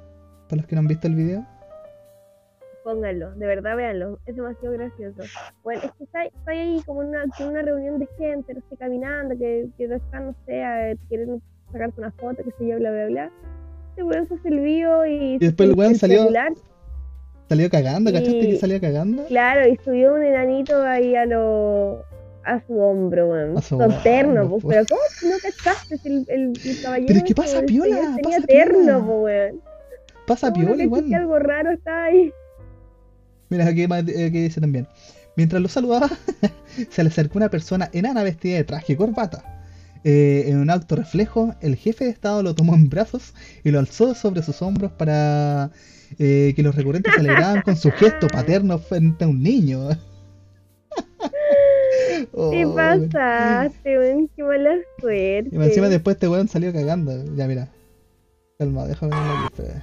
[0.49, 1.46] Para los que no han visto el video.
[2.90, 5.22] Pónganlo, de verdad véanlo, es demasiado gracioso.
[5.64, 8.77] Bueno, es que está, está ahí como una, con una reunión de gente, no sé,
[8.77, 12.92] caminando, que, que están, no sé, a- quieren sacarte una foto, que se yo, bla,
[12.92, 13.31] bla, bla.
[13.90, 15.35] Este weón se el vivo y...
[15.35, 16.53] Y después el weón salió- celular,
[17.49, 19.25] Salió cagando, ¿cachaste que salía cagando?
[19.27, 22.05] Claro, y subió un enanito ahí a lo...
[22.44, 23.59] a su hombro, weón.
[23.59, 25.01] A su Con terno, pues, pero ¿cómo
[25.33, 27.07] no cachaste el, el, el caballero?
[27.09, 28.99] Pero es que pasa el piola, tenía pasa terno, piola.
[29.01, 29.61] weón.
[30.29, 31.14] Pasa ¿Cómo no piola igual.
[31.14, 32.33] algo raro está ahí?
[33.48, 34.88] Mira, aquí, aquí dice también.
[35.37, 36.11] Mientras lo saludaba,
[36.90, 39.44] se le acercó una persona enana vestida de traje y corbata.
[40.04, 43.78] Eh, en un acto reflejo, el jefe de Estado lo tomó en brazos y lo
[43.78, 45.70] alzó sobre sus hombros para
[46.18, 49.88] eh, que los recurrentes celebraban con su gesto paterno frente a un niño.
[52.32, 54.28] Oh, ¿Qué pasaste, weón?
[54.35, 55.50] Qué mala suerte.
[55.52, 57.12] Y encima después este weón salió cagando.
[57.35, 57.68] Ya, mira.
[58.59, 59.54] Calma, déjame aquí.
[59.54, 59.82] espera.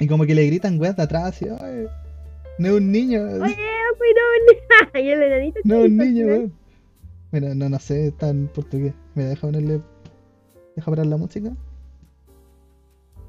[0.00, 1.86] Y como que le gritan weas de atrás así, ay,
[2.58, 3.22] no es un niño.
[3.22, 3.56] Oye,
[3.98, 5.60] cuidado, y el enanito.
[5.64, 6.52] No, ¿qué un niño, weón?
[7.32, 8.94] Mira, no, no sé, está en portugués.
[9.14, 9.80] Mira, deja ponerle.
[10.76, 11.50] Deja parar la música.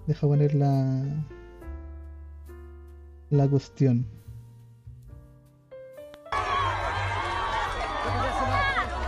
[0.08, 1.04] Deja poner la.
[3.32, 4.06] La cuestión.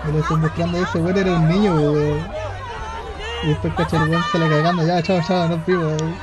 [0.06, 2.20] Me lo estoy mostrando ese weón era un niño, weón.
[3.44, 6.16] Y después cacha el weón se le cagando, ya, chao, chao, no vivo, weón.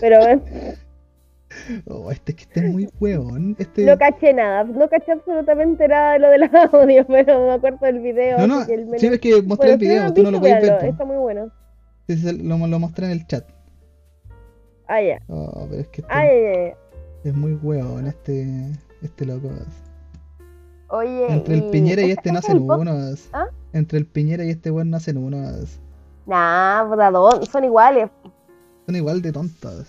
[0.00, 0.42] Pero, weón,
[1.86, 3.56] Oh, este que este es muy weón.
[3.58, 3.84] Este.
[3.84, 4.64] no caché nada.
[4.64, 8.38] No caché absolutamente nada de lo del audio, pero me acuerdo del video.
[8.38, 10.62] No, no, que el sí, es que mostré Bueno, el video, tú no lo podías
[10.62, 10.84] ver.
[10.84, 11.50] Está muy bueno.
[12.08, 13.44] Lo, lo mostré en el chat.
[14.86, 15.20] Ah, ya.
[15.28, 16.26] Oh, pero es que este Ah,
[17.24, 18.46] es muy weón, este.
[19.02, 19.50] Este loco.
[20.88, 21.26] Oye.
[21.32, 23.28] Entre el y- Piñera y ¿este no hacen unos.
[23.32, 23.46] ¿Ah?
[23.72, 25.78] Entre el Piñera y este weón no hacen unos.
[26.26, 28.08] Nah, don- son iguales.
[28.86, 29.86] Son igual de tontos.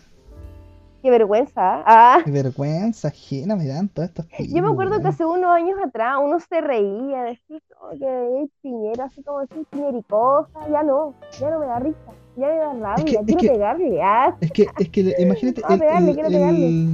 [1.02, 1.84] Qué vergüenza.
[1.86, 2.20] Ah.
[2.26, 4.48] Qué vergüenza ajena me dan todos estos tipos.
[4.54, 8.50] Yo me acuerdo que hace unos años atrás uno se reía, decía "Oh, que el
[8.62, 11.98] Piñera, así como decir Piñericosa, ya no, ya no me da risa,
[12.36, 15.62] ya me da rabia, que- es quiero que- pegarle, ah, Es que, es que imagínate.
[15.62, 16.68] Quiero pegarle, quiero pegarle.
[16.68, 16.90] el,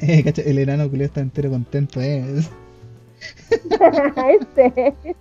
[0.00, 2.24] eh, cacha, el enano que está entero contento, eh.
[4.40, 4.94] este,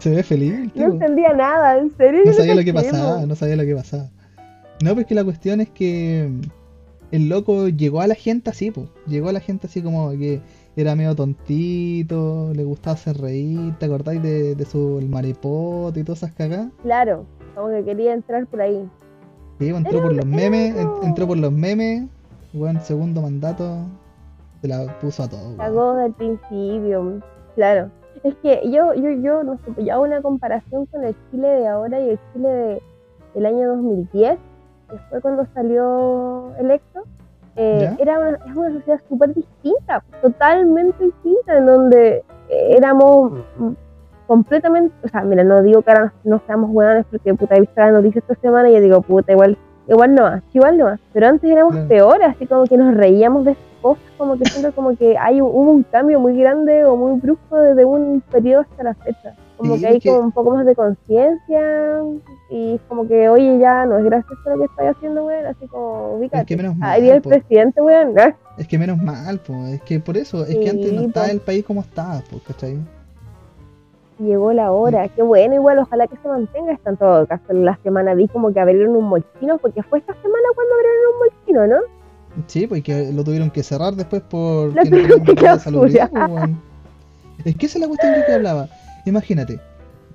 [0.00, 2.22] Se ve feliz, el no entendía nada, en serio.
[2.26, 4.08] No sabía lo que pasaba, no sabía lo que pasaba.
[4.82, 6.28] No, porque la cuestión es que
[7.10, 8.88] el loco llegó a la gente así, pues.
[9.06, 10.40] Llegó a la gente así como que
[10.76, 16.04] era medio tontito, le gustaba hacer reír, ¿te acordáis de, de su el maripote y
[16.04, 16.70] todas esas cagadas?
[16.82, 18.88] Claro, como que quería entrar por ahí.
[19.58, 22.04] Sí, pues, entró por los memes, entró por los memes,
[22.52, 23.78] bueno, segundo mandato,
[24.60, 25.56] se la puso a todo.
[25.56, 27.20] Cagó del principio,
[27.56, 27.90] claro.
[28.22, 31.66] Es que yo, yo, yo, no sé, yo hago una comparación con el Chile de
[31.66, 32.82] ahora y el Chile de,
[33.34, 34.38] del año 2010,
[34.90, 37.04] que fue cuando salió electo.
[37.56, 43.32] Eh, era una, es una sociedad súper distinta, totalmente distinta, en donde eh, éramos
[44.28, 47.80] completamente, o sea, mira, no digo que ahora no seamos hueones porque puta he visto
[47.80, 51.00] la noticia esta semana y yo digo, puta, igual, igual no más, igual no más,
[51.12, 51.88] pero antes éramos Claro.
[51.88, 55.40] peores, así como que nos reíamos de esas cosas, como que siento como que hay
[55.40, 59.34] un- hubo un cambio muy grande o muy brusco desde un periodo hasta la fecha,
[59.56, 62.00] como Sí, que hay que- como un poco más de conciencia
[62.50, 66.14] y como que, oye, ya no es gracioso lo que estoy haciendo, weón, así como,
[66.14, 66.40] ubícate.
[66.42, 67.28] Es que menos Ahí mal, el po.
[67.30, 68.14] presidente, weón.
[68.56, 71.32] Es que menos mal, pues, es que por eso, es que antes no estaba po.
[71.32, 72.78] el país como estaba, pues, ¿cachai?
[74.18, 77.44] Llegó la hora, qué bueno, igual ojalá que se mantenga esto en todo caso.
[77.52, 81.18] La semana vi como que abrieron un molchino, porque fue esta semana cuando abrieron un
[81.20, 82.44] molchino, ¿no?
[82.48, 85.52] Sí, pues que lo tuvieron que cerrar después por Lo que no tuvieron tenían que
[85.52, 86.10] de salubridad.
[87.44, 88.68] Es que esa es la cuestión que te hablaba.
[89.06, 89.60] Imagínate,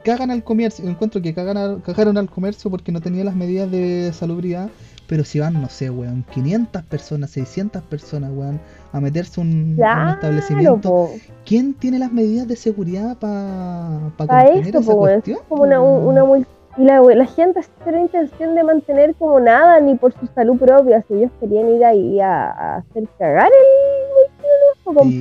[0.03, 3.71] cagan al comercio, encuentro que cagan al- cagaron al comercio porque no tenía las medidas
[3.71, 4.69] de salubridad,
[5.13, 8.59] pero si van, no sé, weón, 500 personas, 600 personas, weón,
[8.93, 11.11] a meterse un, un establecimiento, po.
[11.45, 15.07] ¿quién tiene las medidas de seguridad para pa Pa' eso, esa po?
[15.47, 16.47] Como una, una mul-
[16.77, 20.57] Y la, la gente sin tener intención de mantener como nada, ni por su salud
[20.57, 21.03] propia.
[21.07, 24.49] Si ellos querían ir ahí a, a hacer cagar el molchino,
[24.85, 25.19] lo Sí,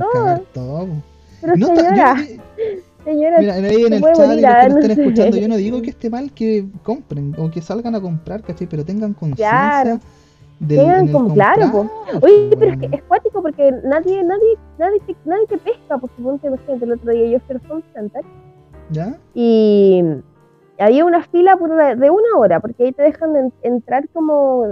[0.00, 0.10] todo.
[0.10, 0.88] cagar todo.
[1.40, 2.42] Pero No señora, yo-
[3.08, 5.02] señora, Mira, ahí en el chat y los que no estén sé.
[5.02, 8.66] escuchando, yo no digo que esté mal que compren o que salgan a comprar, ¿cachai?
[8.68, 10.00] Pero tengan conciencia Claro.
[10.60, 11.86] del Tengan claro, po.
[12.22, 16.16] Oye, pero es que es cuático porque nadie, nadie, nadie te, nadie te pesca, porque
[16.16, 17.82] suponte, imagínate, el otro día yo fui
[18.90, 19.16] ¿Ya?
[19.34, 20.02] y
[20.78, 24.64] había una fila por de, de una hora, porque ahí te dejan en- entrar como,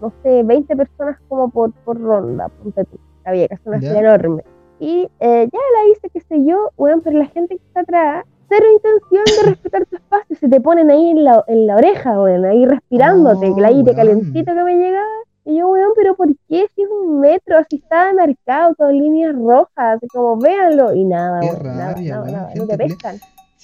[0.00, 2.98] no sé, 20 personas como por, por ronda, ponte tú.
[3.24, 3.88] Había que hacer una Ya.
[3.88, 4.42] fila enorme.
[4.80, 8.24] Y eh, ya la hice, qué sé yo, bueno, pero la gente que está atrás,
[8.48, 12.18] cero intención de respetar tu espacio, se te ponen ahí en la, en la oreja,
[12.18, 13.96] bueno, ahí respirándote, Oh, el aire weón.
[13.96, 15.06] calentito que me llegaba.
[15.46, 17.58] Y yo, weón, pero ¿por qué si es un metro?
[17.58, 20.94] Así estaba marcado con líneas rojas, así como véanlo.
[20.94, 23.18] Y nada, Qué weón, nada, rabia, nada, weón, nada, no te pescan.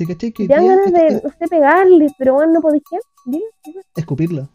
[0.07, 2.99] Cachai que Te dan ganas de, no sé, pegarles, pero bueno, no podés qué.
[3.97, 4.49] Escupirlo.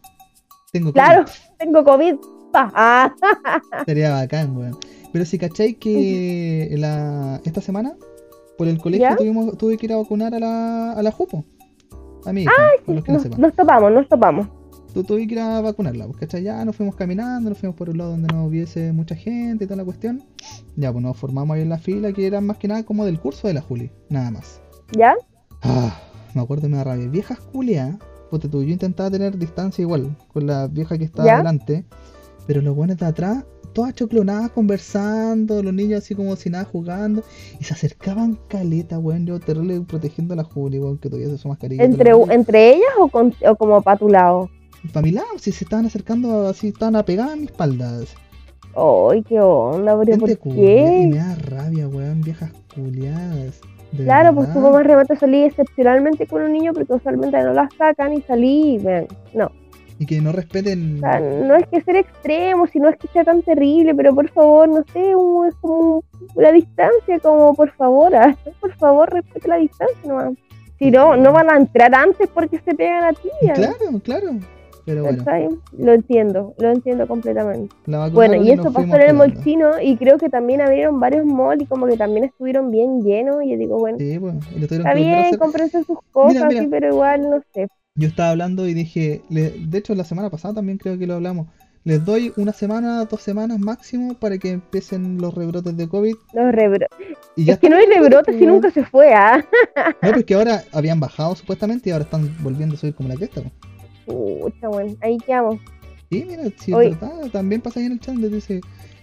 [0.72, 1.24] Tengo Claro,
[1.58, 2.16] tengo COVID.
[2.52, 3.12] Ah,
[3.86, 4.76] Sería bacán, weón.
[5.16, 7.94] Pero si cachai que la, esta semana,
[8.58, 9.16] por el colegio ¿Ya?
[9.16, 11.42] tuvimos, tuve que ir a vacunar a la, a la Jupo.
[12.26, 12.52] A hija,
[12.84, 14.46] por los que no nos, nos topamos, nos topamos.
[14.92, 16.42] Tú tuve que ir a vacunarla, pues, ¿cachai?
[16.42, 19.66] Ya nos fuimos caminando, nos fuimos por un lado donde no hubiese mucha gente y
[19.66, 20.22] toda la cuestión.
[20.76, 23.18] Ya, pues nos formamos ahí en la fila, que era más que nada como del
[23.18, 24.60] curso de la Juli, nada más.
[24.98, 25.14] ¿Ya?
[25.62, 25.98] Ah,
[26.34, 27.08] me acuerdo, me da rabia.
[27.08, 27.96] Viejas culias,
[28.30, 31.34] porque tú, yo intentaba tener distancia igual con la vieja que estaba ¿Ya?
[31.36, 31.86] adelante,
[32.46, 33.46] pero los buenos de atrás,
[33.76, 37.22] todas choclonadas conversando, los niños así como si nada jugando,
[37.60, 41.36] y se acercaban caleta, weón, yo terrible protegiendo a la Juli, weón, que todavía se
[41.36, 41.84] su mascarilla.
[41.84, 44.48] ¿Entre, ¿Entre ellas o, con, o como para tu lado?
[44.94, 48.00] Para mi lado, si se estaban acercando así, estaban apegadas a mi espalda.
[48.74, 51.10] Ay, qué onda, pero ¿por y me qué?
[51.12, 53.60] da rabia, weón, viejas culiadas.
[53.94, 54.60] Claro, pues verdad.
[54.62, 58.78] tuvo más remate salí excepcionalmente con un niño porque usualmente no las sacan y salí,
[58.78, 59.52] vean, no.
[59.98, 60.96] Y que no respeten.
[60.96, 64.28] O sea, no es que ser extremo, sino es que sea tan terrible, pero por
[64.28, 65.10] favor, no sé,
[65.48, 66.04] es como
[66.34, 70.32] la distancia, como por favor, ah, por favor, respete la distancia nomás.
[70.78, 73.30] Si no, no van a entrar antes porque se pegan a ti.
[73.48, 74.30] ah, Claro, claro.
[74.84, 75.04] Pero.
[75.76, 77.74] Lo entiendo, lo entiendo completamente.
[78.12, 79.24] Bueno, y eso pasó en el pegando.
[79.24, 83.42] Molchino y creo que también abrieron varios malls y como que también estuvieron bien llenos
[83.42, 85.38] y yo digo, bueno, Sí, bueno, está bien, hacer.
[85.40, 86.60] cómprense sus cosas, mira.
[86.62, 87.66] sí, pero igual, no sé.
[87.96, 91.14] Yo estaba hablando y dije, le- de hecho la semana pasada también creo que lo
[91.14, 91.48] hablamos.
[91.84, 96.14] Les doy una semana, dos semanas máximo para que empiecen los rebrotes de COVID.
[96.34, 96.86] Los rebro-
[97.36, 99.44] Y ya Es que no hay rebrotes si pues, nunca se fue, ¿ah?
[100.02, 103.14] No, pues que ahora habían bajado supuestamente y ahora están volviendo a subir como la
[103.14, 103.40] cresta.
[104.04, 105.60] Pucha, bueno, ahí quedamos.
[106.10, 106.88] Sí, mira, si Oye.
[106.90, 108.60] es verdad, también pasa ahí en el chat donde dice,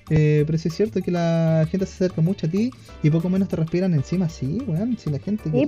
[0.10, 2.70] eh, pero si es cierto que la gente se acerca mucho a ti
[3.02, 5.68] y poco menos te respiran encima, sí, weón, si la gente Sí,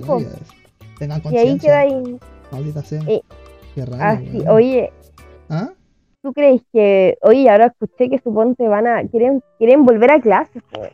[0.98, 2.18] Tengan Y ahí queda conciencia, ahí.
[2.50, 3.02] maldita sea.
[3.06, 3.22] Eh,
[3.74, 4.48] Qué Así, weón.
[4.48, 4.92] oye,
[5.50, 5.72] ¿Ah?
[6.22, 10.62] ¿tú crees que, oye, ahora escuché que suponte van a, quieren, quieren volver a clases,
[10.72, 10.92] pues?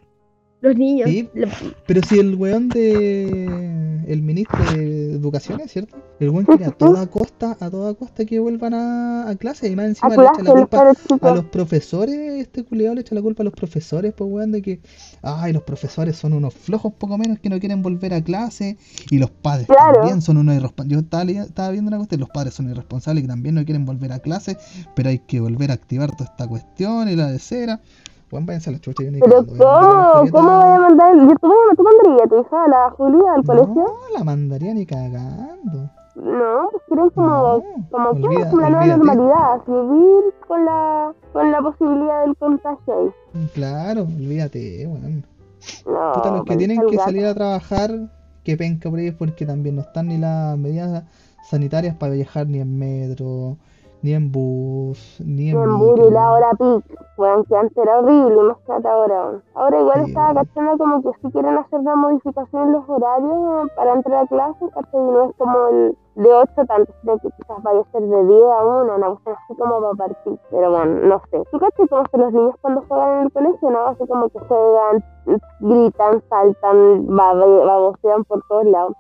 [0.62, 1.11] Los niños.
[1.11, 1.29] Sí.
[1.87, 4.03] Pero si el weón de.
[4.07, 5.96] El ministro de Educación, ¿es cierto?
[6.18, 9.77] El weón quiere a toda costa, a toda costa que vuelvan a, a clase y
[9.77, 12.16] más a encima le echa la culpa a los profesores.
[12.40, 14.81] Este culiado le echa la culpa a los profesores, pues weón, de que.
[15.22, 18.77] Ay, los profesores son unos flojos, poco menos que no quieren volver a clase.
[19.11, 19.94] Y los padres Claro.
[19.94, 21.37] también son unos irresponsables.
[21.37, 24.20] Yo estaba viendo una cuestión, los padres son irresponsables que también no quieren volver a
[24.20, 24.57] clase,
[24.94, 27.81] pero hay que volver a activar toda esta cuestión y la de cera.
[28.40, 29.04] Váyanse a la chucha.
[29.04, 30.30] yo ni Pero cagando, ¿cómo?
[30.30, 31.12] ¿Cómo voy a mandar?
[31.40, 33.74] ¿Tú, ¿Tú mandarías a tu hija a la Julia al colegio?
[33.74, 35.90] No, la mandaría ni cagando.
[36.14, 41.12] No, pues quieren como, No, como que olvida- como la nueva normalidad, vivir con la,
[41.32, 43.48] con la posibilidad del contagio ahí.
[43.54, 45.24] Claro, olvídate, weón.
[45.86, 47.08] No, Puta, los que pues, tienen el que gato.
[47.08, 47.90] salir a trabajar,
[48.44, 51.04] que penca por ellos porque también no están ni las medidas
[51.48, 53.56] sanitarias para viajar ni en metro,
[54.02, 55.78] ni en bus, ni en Ni en.
[55.78, 56.84] Buri, la hora pic,
[57.16, 59.26] weón, que antes era horrible, más que ahora.
[59.26, 59.42] weón.
[59.54, 63.70] Ahora igual Sí, estaba cachando como que si quieren hacer una modificación en los horarios
[63.76, 67.62] para entrar a clase, cachai, no es como el de 8 tanto, sino que quizás
[67.62, 70.38] vaya a ser de 10 a 1, una cuestión así como para partir.
[70.50, 71.42] Pero bueno, no sé.
[71.52, 73.86] ¿Tú cachai cómo son los niños cuando juegan en el colegio, no?
[73.86, 75.04] Así como que juegan,
[75.60, 78.94] gritan, saltan, babosean por todos lados.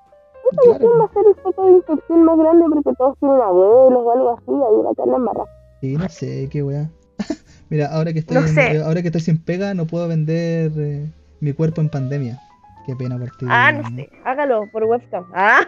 [0.50, 0.98] Esa Claro.
[0.98, 4.30] va a ser el foco de infección más grande porque todos tienen abuelos o algo
[4.36, 5.46] así, ahí va a quedar la embarrada.
[5.80, 6.90] Sí, no sé, qué weá.
[7.70, 8.76] Mira, ahora que estoy No en- sé.
[8.76, 12.40] eh, ahora que estoy sin pega, no puedo vender eh, mi cuerpo en pandemia.
[12.86, 13.46] Qué pena por ti.
[13.48, 15.24] Ah, no sé, hágalo por webcam.
[15.34, 15.60] Ah,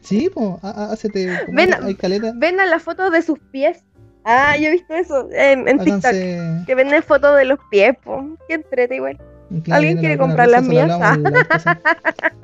[0.00, 0.30] Sí,
[0.62, 1.28] há- hácete.
[1.48, 1.70] Ven,
[2.38, 3.84] vendan las fotos de sus pies.
[4.24, 6.04] Ah, yo he visto eso en, en TikTok.
[6.04, 6.62] Háganse.
[6.66, 8.24] Que venden fotos de los pies, po.
[8.46, 9.16] Qué entrete igual.
[9.64, 10.86] claro, ¿Alguien quiere comprar las mías?
[10.86, 11.18] la.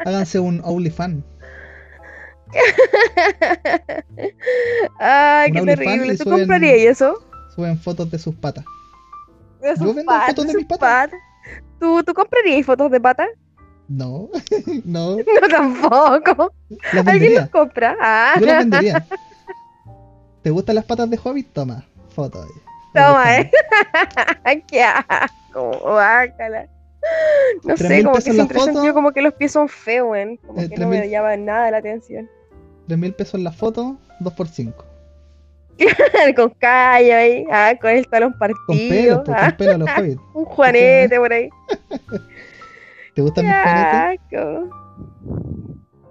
[0.05, 1.23] Háganse un OnlyFans.
[4.99, 6.17] Ay, qué terrible.
[6.17, 7.23] ¿Tú suben- comprarías eso?
[7.55, 8.65] Suben fotos de sus patas.
[9.61, 11.11] De sus Yo vendo patas, fotos de mis patas.
[11.81, 13.29] ¿Tú, ¿Tú comprarías fotos de patas?
[13.89, 14.29] No,
[14.85, 16.53] no, No, tampoco.
[16.93, 17.97] las ¿Alguien los compra?
[18.01, 19.07] Ah, Yo las vendería.
[20.43, 21.53] ¿Te gustan las patas de Hobbit?
[21.53, 21.85] Toma,
[22.15, 22.43] foto.
[22.43, 22.49] ahí.
[22.95, 23.51] Toma, eh.
[24.67, 26.67] qué asco, guácala.
[27.65, 30.37] No sé, como que siempre he sentido como que los pies son feos, weón.
[30.39, 32.29] Como Eh, que no me llaman nada la atención.
[32.88, 34.85] 3 mil pesos la foto, 2 por 5
[36.37, 39.79] con callo ahí, ah, con el talón Con partido, pelo, pues, ah, con pelo a
[39.79, 40.18] los Hobbit.
[40.35, 41.48] un juanete por ahí.
[43.14, 44.74] ¿Te gustan Qué mis juanetes?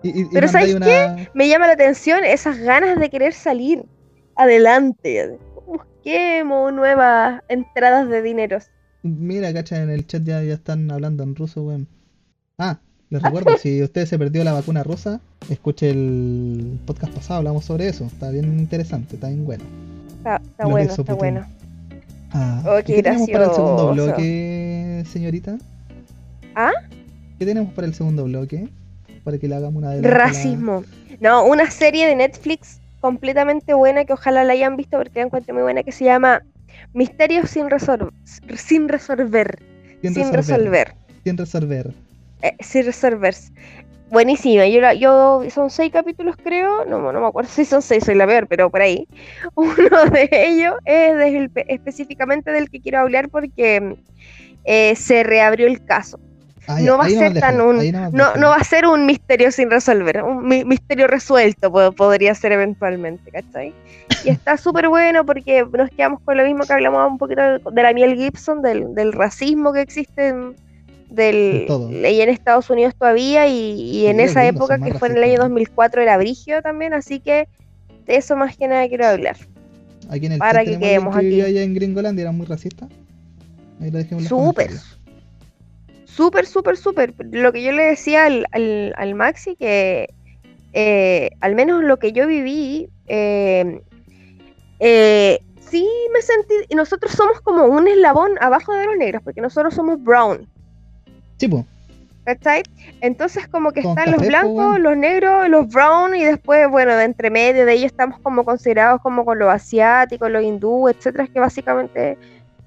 [0.03, 1.29] Y, y, Pero ¿sabes una...
[1.33, 3.83] Me llama la atención esas ganas de querer salir
[4.35, 5.37] adelante.
[5.65, 8.69] busquemos nuevas entradas de dineros.
[9.01, 11.89] Mira, cacha, en el chat ya, ya están hablando en ruso, weón.
[12.57, 17.65] Ah, les recuerdo, si usted se perdió la vacuna rusa, escuche el podcast pasado, hablamos
[17.65, 18.05] sobre eso.
[18.05, 19.63] Está bien interesante, está bien bueno.
[20.17, 21.15] Está, bueno, está Putin.
[21.17, 21.45] bueno.
[22.31, 25.57] Ah, Oh, ¿y qué ¿Qué tenemos para el segundo bloque, señorita?
[26.55, 26.71] ¿Ah?
[27.39, 28.67] ¿Qué tenemos para el segundo bloque?
[29.23, 30.83] Para que le hagamos una adelanto a la- Racismo.
[31.21, 35.53] No, una serie de Netflix completamente buena que ojalá la hayan visto porque la encuentro
[35.53, 36.41] muy buena que se llama
[36.93, 38.11] Misterios sin, resol-
[38.57, 39.59] sin resolver.
[40.01, 40.37] Sin Sin, resolver.
[40.59, 40.93] resolver.
[41.23, 41.93] Sin resolver.
[42.41, 43.35] Eh, sin resolver.
[44.09, 44.65] Buenísima.
[44.67, 46.85] Yo, la- yo son seis capítulos creo.
[46.85, 49.07] No, no me acuerdo si son seis, soy la peor, pero por ahí.
[49.55, 53.97] Uno de ellos es del- específicamente del que quiero hablar porque
[54.63, 56.19] eh, se reabrió el caso.
[56.69, 58.85] Ah, No va a ahí ser nomás tan un- ahí No, no va a ser
[58.87, 63.73] un misterio sin resolver, un mi- misterio resuelto po- podría ser eventualmente, ¿cachai?
[64.25, 67.59] Y está súper bueno porque nos quedamos con lo mismo que hablamos un poquito de
[67.71, 70.55] de la Miel Gibson, del, del racismo que existe en,
[71.09, 71.89] del, todo.
[71.91, 75.33] y en Estados Unidos todavía y, y en esa época que fue en el año
[75.33, 75.49] racistas.
[75.49, 77.47] 2004 era brigio también, así que
[78.05, 79.37] de eso más que nada quiero hablar.
[80.09, 81.41] Aquí en el para que quedemos que aquí.
[81.41, 82.87] allá en Gringolandia, era muy racista.
[84.27, 84.71] Súper.
[86.05, 87.13] Súper, súper, súper.
[87.31, 90.09] Lo que yo le decía al, al, al Maxi, que
[90.73, 93.81] eh, al menos lo que yo viví, eh,
[94.79, 95.39] eh,
[95.69, 99.75] sí me sentí, y nosotros somos como un eslabón abajo de los negros, porque nosotros
[99.75, 100.47] somos brown,
[101.37, 101.65] Sí, pues.
[102.27, 102.61] ¿cachai?
[102.99, 107.05] Entonces como que están los café, blancos, los negros, los brown, y después, bueno, de
[107.05, 111.39] entre medio de ellos estamos como considerados como con los asiáticos, los hindú, etcétera, que
[111.39, 112.17] básicamente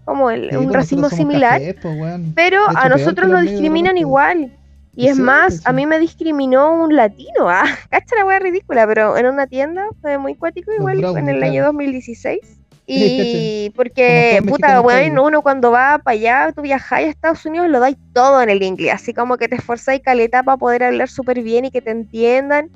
[0.07, 1.61] como el, Sí, un racismo similar.
[1.83, 2.21] pues.
[2.35, 4.51] Pero hecho, a nosotros nos discriminan igual.
[4.97, 7.49] Y es Sí, más, pues, a mí me discriminó un latino.
[7.49, 11.37] Ah, cacha la wea ridícula, pero en una tienda fue muy cuático igual en el
[11.37, 11.53] claro.
[11.53, 12.60] año 2016.
[12.93, 17.79] Y porque, puta, weón, uno cuando va para allá, tú viajáis a Estados Unidos, lo
[17.79, 18.95] dais todo en el inglés.
[18.95, 22.71] Así como que te esforzáis caleta para poder hablar súper bien y que te entiendan.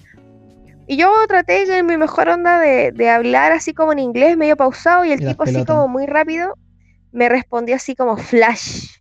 [0.86, 4.56] Y yo traté en mi mejor onda de, de hablar así como en inglés, medio
[4.56, 6.54] pausado, y el Y tipo así como muy rápido
[7.10, 8.98] me respondió así como flash.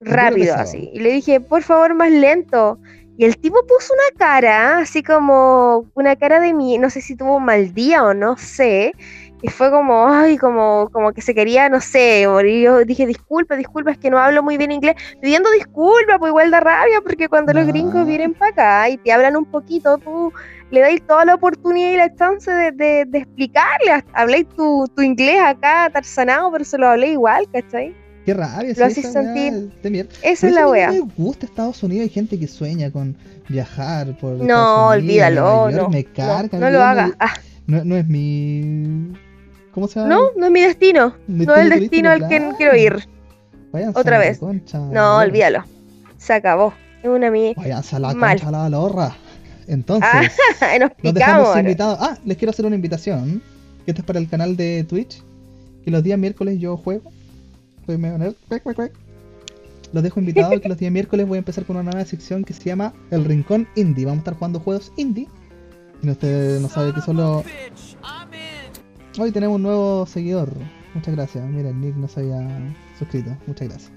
[0.00, 0.90] Rápido, así.
[0.92, 2.78] Y le dije, por favor, más lento.
[3.16, 7.16] Y el tipo puso una cara, así como una cara de mí, no sé si
[7.16, 8.92] tuvo un mal día o no sé.
[9.40, 12.64] Y fue como, ay, como, como que se quería, no sé, morir.
[12.64, 14.96] Yo dije, disculpa, disculpa, es que no hablo muy bien inglés.
[15.22, 17.72] Pidiendo disculpas, pues igual da rabia, porque cuando los No.
[17.72, 20.32] gringos vienen para acá y te hablan un poquito, tú
[20.72, 24.02] le dais toda la oportunidad y la chance de, de, de explicarle.
[24.12, 27.94] Habléis tu, tu inglés acá tarzanado, pero se lo hablé igual, ¿cachai?
[28.26, 29.70] Qué rabia, sí, Lo haces sentir.
[30.22, 30.90] Esa es la wea.
[30.90, 33.16] Me gusta Estados Unidos, hay gente que sueña con
[33.48, 35.88] viajar por No, Unidos, olvídalo, York, no.
[35.90, 37.08] Me no, carga, no yo lo hagas.
[37.10, 37.34] No, Ah,
[37.66, 39.12] no, no es mi...
[39.78, 40.12] ¿Cómo se llama?
[40.12, 41.14] no, no es mi destino.
[41.28, 43.08] Mi No es el destino al que quiero ir.
[43.72, 44.38] Váyanse otra vez.
[44.38, 45.62] concha, No, olvídalo.
[46.16, 46.74] Se acabó.
[47.00, 47.54] Es una mi.
[47.54, 48.40] Váyanse a la Mal.
[48.40, 49.16] concha la lorra.
[49.68, 50.10] Entonces,
[50.60, 51.14] Ah, nos los picamos.
[51.14, 51.98] dejamos invitados.
[52.00, 53.40] Ah, les quiero hacer una invitación.
[53.84, 55.22] Que esto es para el canal de Twitch.
[55.84, 57.12] Que los días miércoles yo juego.
[57.86, 58.34] Soy medio nerd.
[59.92, 62.52] Los dejo invitados que los días miércoles voy a empezar con una nueva sección que
[62.52, 64.06] se llama El Rincón Indie.
[64.06, 65.28] Vamos a estar jugando juegos indie.
[66.02, 67.44] Si usted no sabe que solo.
[69.20, 70.52] Hoy tenemos un nuevo seguidor.
[70.94, 71.44] Muchas gracias.
[71.44, 73.36] Mira, el Nick no se había suscrito.
[73.48, 73.90] Muchas gracias.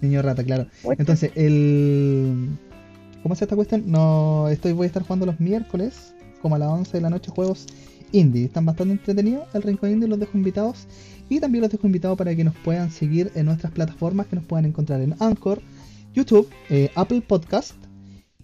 [0.00, 0.68] Niño rata, claro.
[0.96, 2.50] Entonces, el.
[3.24, 3.82] ¿Cómo es esta cuestión?
[3.86, 7.32] No, estoy, voy a estar jugando los miércoles, como a las 11 de la noche,
[7.32, 7.66] juegos
[8.12, 8.44] indie.
[8.44, 9.44] Están bastante entretenidos.
[9.54, 10.86] El Rincón Indie los dejo invitados.
[11.28, 14.44] Y también los dejo invitados para que nos puedan seguir en nuestras plataformas que nos
[14.44, 15.60] puedan encontrar en Anchor,
[16.14, 17.74] YouTube, eh, Apple Podcast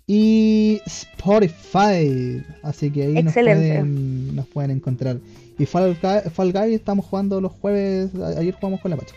[0.09, 2.43] y Spotify.
[2.65, 5.21] Así que ahí nos pueden, nos pueden encontrar.
[5.61, 8.15] Y Fall Guy, Fall Guy estamos jugando los jueves.
[8.39, 9.15] Ayer jugamos con la Pacha.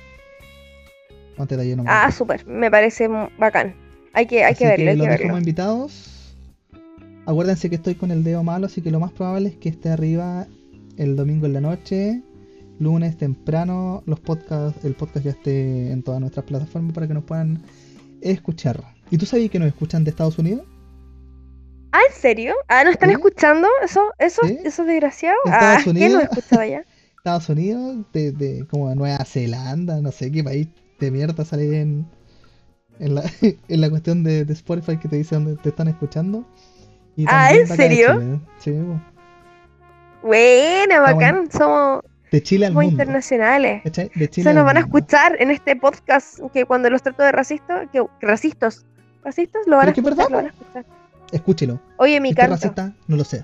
[1.37, 2.45] Antes de ayer no me Ah, súper.
[2.45, 3.07] Me parece
[3.39, 3.73] bacán.
[4.11, 6.35] Hay que, hay Así que verlo, hay que invitados.
[7.25, 9.87] Acuérdense que estoy con el dedo malo, así que lo más probable es que esté
[9.87, 10.45] arriba
[10.97, 12.21] el domingo en la noche,
[12.77, 17.23] lunes temprano, los podcasts, el podcast ya esté en todas nuestras plataformas para que nos
[17.23, 17.63] puedan
[18.19, 18.83] escuchar.
[19.09, 20.65] ¿Y tú sabías que nos escuchan de Estados Unidos?
[21.93, 22.55] Ah, ¿en serio?
[22.67, 23.13] Ah, ¿no están ¿Sí?
[23.15, 23.67] escuchando?
[23.83, 24.57] ¿Eso, eso, ¿Sí?
[24.65, 25.37] eso desgraciado?
[25.45, 26.13] Estados Ah, ¿quién Unidos.
[26.13, 26.83] no escuchaba allá?
[27.17, 30.67] Estados Unidos, de, de como Nueva Zelanda, no sé qué país
[30.99, 32.05] de mierda sale en,
[32.99, 33.23] en, la,
[33.67, 36.43] en la cuestión de, de Spotify que te dice dónde te están escuchando.
[37.15, 38.13] Y Ah, ¿en serio?
[38.19, 38.39] Chile.
[38.59, 38.99] Sí, po.
[40.27, 41.49] Buena, bacán.
[41.51, 42.89] Somos, de Chile al mundo.
[42.89, 43.83] internacionales.
[43.83, 43.91] De
[44.29, 47.87] Chile Se nos van a escuchar en este podcast que cuando los trato de racistas,
[47.91, 48.85] que, que racistas,
[49.23, 50.85] racistas lo van a escuchar, lo van a escuchar.
[51.33, 51.81] Escúchelo.
[51.97, 52.55] Oye, mi ¿Es que carta.
[52.55, 52.93] racista?
[53.07, 53.43] No lo sé.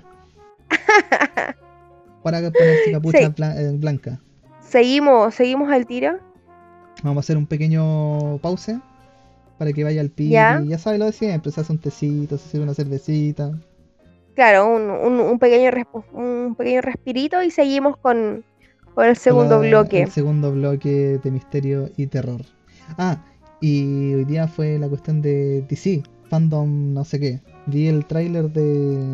[2.22, 3.24] Para ponerse capucha Sí.
[3.36, 4.20] blan- blanca.
[4.60, 6.18] seguimos, seguimos al tiro.
[7.02, 8.78] Vamos a hacer un pequeño pause
[9.58, 10.30] para que vaya al pibe.
[10.30, 10.62] Ya.
[10.66, 13.52] Ya sabes lo de siempre, se hace un tecito, se sirve una cervecita.
[14.34, 15.70] Claro, un, un- un pequeño
[16.12, 18.44] un pequeño respirito y seguimos con,
[18.94, 20.02] con el segundo bloque.
[20.02, 22.42] El segundo bloque de misterio y terror.
[22.98, 23.24] Ah,
[23.60, 27.40] y hoy día fue la cuestión de DC, fandom no sé qué.
[27.66, 29.04] Vi el tráiler de...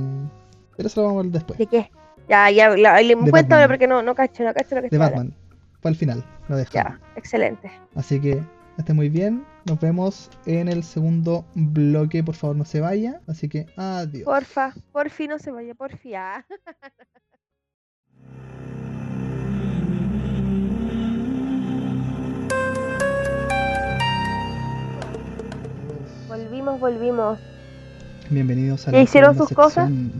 [0.76, 1.58] Pero eso lo vamos a ver después.
[1.58, 1.90] ¿De qué?
[2.28, 5.32] Ya, ya, la- le- cuéntame porque no, no cacho, no cacho lo que De Batman.
[5.80, 6.72] Fue al final, lo dejo.
[6.72, 7.70] Ya, excelente.
[7.94, 8.42] Así que
[8.78, 9.44] esté muy bien.
[9.64, 12.22] Nos vemos en el segundo bloque.
[12.24, 13.20] Por favor, no se vaya.
[13.28, 14.24] Así que adiós.
[14.24, 16.14] Porfa, porfi no se vaya, porfi.
[16.14, 16.44] ah.
[26.28, 27.38] Volvimos, volvimos.
[28.30, 29.88] Bienvenidos a ¿Ya la hicieron segunda sus cosas?
[29.88, 30.12] sección.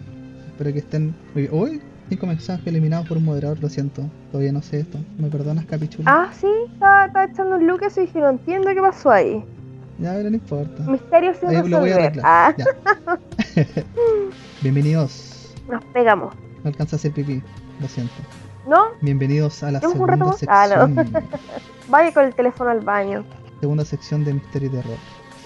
[0.49, 1.15] Espero que estén.
[1.35, 4.03] Uy, uy, cinco mensajes eliminados por un moderador, lo siento.
[4.31, 4.99] Todavía no sé esto.
[5.19, 6.05] ¿Me perdonas, Capichula?
[6.11, 9.45] Ah, sí, estaba, estaba echando un look eso y dije, no entiendo qué pasó ahí.
[9.99, 10.83] Ya, pero no importa.
[10.85, 12.13] Misterio sin Ahí lo voy a.
[12.23, 12.55] Ah.
[14.63, 15.55] Bienvenidos.
[15.69, 16.35] nos pegamos.
[16.63, 17.43] No alcanza a hacer pipí,
[17.81, 18.13] lo siento.
[18.69, 18.87] ¿No?
[19.01, 20.71] Bienvenidos a la ¿Tenemos un rato segunda más?
[20.73, 20.95] Ah, no.
[21.05, 21.25] sección.
[21.89, 23.25] Vaya con el teléfono al baño.
[23.61, 24.97] segunda sección de misterio y terror.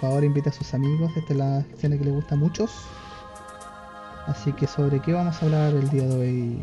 [0.01, 1.11] Favor, invite a sus amigos.
[1.15, 2.71] Esta es la sección que les gusta a muchos.
[4.27, 6.59] Así que, ¿sobre qué vamos a hablar el día de hoy?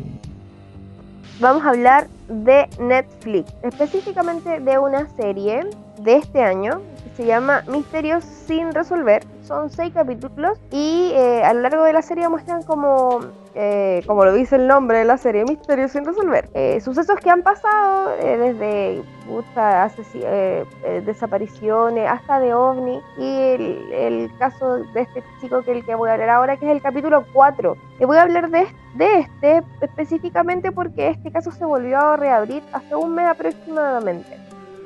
[1.38, 5.70] Vamos a hablar de Netflix, específicamente de una serie
[6.00, 9.24] de este año que se llama Misterios sin resolver.
[9.46, 13.20] Son seis capítulos y eh, a lo largo de la serie muestran como,
[13.60, 16.48] eh, como lo dice el nombre de la serie, Misterios sin resolver.
[16.54, 23.36] Eh, sucesos que han pasado eh, desde puta, eh, eh, desapariciones hasta de ovni y
[23.40, 26.70] el, el caso de este chico que el que voy a hablar ahora que es
[26.70, 27.76] el capítulo 4.
[27.98, 32.62] Le voy a hablar de, de este específicamente porque este caso se volvió a reabrir
[32.72, 34.38] hace un mes aproximadamente.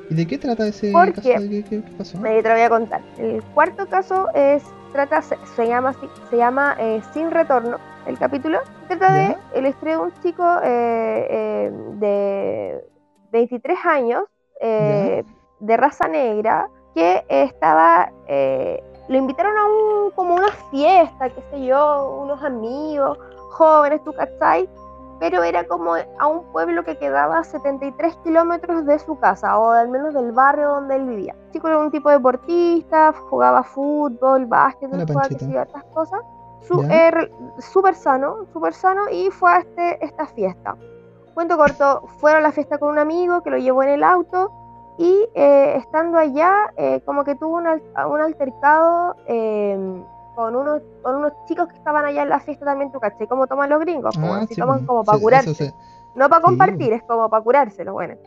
[0.09, 1.21] ¿Y de qué trata ese ¿Por caso?
[1.29, 1.39] qué?
[1.39, 2.17] ¿De qué, qué- pasó?
[2.25, 3.01] Eh, te lo voy a contar.
[3.19, 5.93] El cuarto caso es trata se, se llama
[6.29, 7.77] se llama eh, Sin retorno.
[8.05, 9.13] El capítulo trata
[9.53, 12.85] de la historia de un chico eh, eh, de
[13.31, 14.23] 23 años
[14.59, 15.23] eh,
[15.59, 21.65] de raza negra que estaba eh, lo invitaron a un como una fiesta, qué sé
[21.65, 23.17] yo, unos amigos
[23.51, 24.69] jóvenes, tú cachai,
[25.19, 29.71] pero era como a un pueblo que quedaba a 73 kilómetros de su casa, o
[29.71, 31.35] al menos del barrio donde él vivía.
[31.47, 36.21] El chico era un tipo deportista, jugaba fútbol, básquet, jugaba, otras cosas.
[36.67, 40.75] Su- eh, súper sano, súper sano, y fue a este, esta fiesta.
[41.33, 44.51] Cuento corto, fueron a la fiesta con un amigo que lo llevó en el auto
[44.97, 50.03] y eh, estando allá, eh, como que tuvo un, un altercado eh,
[50.35, 53.47] con, unos, con unos chicos que estaban allá en la fiesta también, tú caché, como
[53.47, 55.73] toman los gringos, como, Ah, sí, toman pues, como para sí, curarse,
[56.15, 58.19] no para compartir, es como para curarse, los buenos.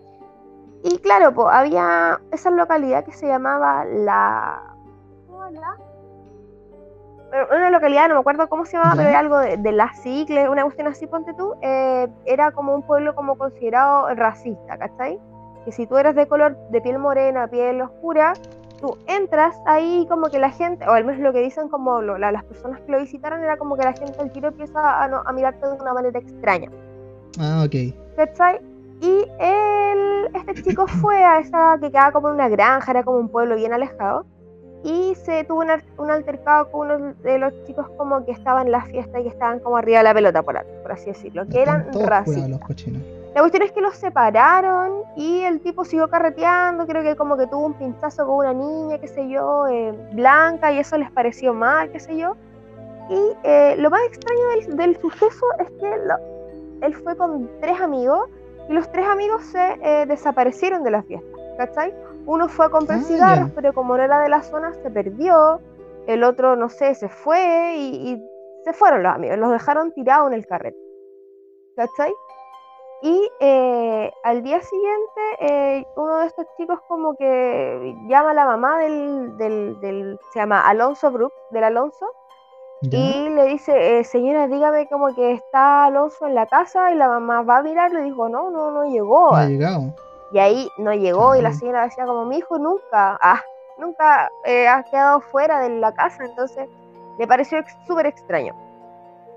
[0.82, 4.61] Y claro, pues había esa localidad que se llamaba la...
[5.28, 5.76] ¿cómo era la?
[7.30, 9.92] Pero Una localidad, no me acuerdo cómo se llamaba, pero era algo de, de la
[9.94, 15.18] Cicle, una cuestión así, ponte tú, eh, era como un pueblo como considerado racista, ¿cachai?
[15.64, 18.32] Que si tú eres de color, de piel morena, piel oscura,
[18.80, 22.16] tú entras ahí como que la gente, o al menos lo que dicen como lo-
[22.18, 25.08] la- las personas que lo visitaron, era como que la gente al tiro empieza a,
[25.08, 26.70] no- a mirarte de una manera extraña.
[27.40, 27.74] Ah, ok.
[28.16, 28.60] ¿cachai?
[29.00, 33.18] Y él, este chico fue a esa que quedaba como en una granja, era como
[33.18, 34.24] un pueblo bien alejado,
[34.89, 38.66] y se tuvo un, al- un altercado con uno de los chicos como que estaban
[38.66, 41.45] en la fiesta y que estaban como arriba de la pelota, por, por así decirlo,
[41.49, 42.49] que Están eran racistas.
[42.49, 43.03] los cochinos.
[43.34, 47.47] La cuestión es que los separaron y el tipo siguió carreteando, creo que como que
[47.49, 51.53] tuvo un pinchazo con una niña, qué sé yo, eh, blanca, y eso les pareció
[51.53, 52.34] mal, qué sé yo.
[53.11, 57.80] Y eh, lo más extraño del, del suceso es que lo- él fue con tres
[57.80, 58.28] amigos
[58.68, 61.28] y los tres amigos se eh, desaparecieron de la fiesta,
[61.59, 61.93] ¿cachai?
[62.26, 63.54] Uno fue a comprar Ah, cigarros, ya.
[63.54, 65.60] pero como no era de la zona se perdió,
[66.06, 68.22] el otro, no sé, se fue y, y
[68.64, 70.76] se fueron los amigos, los dejaron tirados en el carrete,
[71.76, 72.12] ¿cachai?
[73.02, 78.46] Y eh, al día siguiente, eh, uno de estos chicos como que llama a la
[78.46, 82.06] mamá del, del, del- se llama Alonso Brooks, del Alonso,
[82.82, 82.98] ¿Ya?
[82.98, 87.08] y le dice, eh, señora, dígame como que está Alonso en la casa, y la
[87.08, 89.30] mamá va a mirarlo y dijo, no, no, no llegó.
[89.32, 89.82] No ha llegado.
[90.32, 93.40] Y ahí no llegó, y la señora decía como, mi hijo nunca, ah,
[93.78, 96.68] nunca eh, ha quedado fuera de la casa, entonces
[97.18, 98.54] le pareció ex- súper extraño.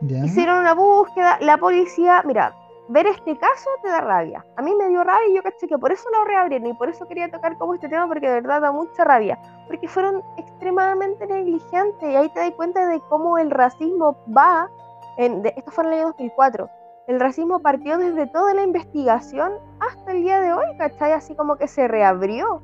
[0.01, 0.17] ¿Ya?
[0.25, 2.55] Hicieron una búsqueda, la policía, mira,
[2.87, 4.43] ver este caso te da rabia.
[4.55, 6.89] A mí me dio rabia y yo caché que por eso lo reabrieron y por
[6.89, 9.37] eso quería tocar como este tema porque de verdad da mucha rabia.
[9.67, 14.69] Porque fueron extremadamente negligentes y ahí te das cuenta de cómo el racismo va,
[15.17, 16.69] en, de- esto fue en el año 2004,
[17.09, 21.11] el racismo partió desde toda la investigación hasta el día de hoy, ¿cachai?
[21.11, 22.61] Así como que se reabrió.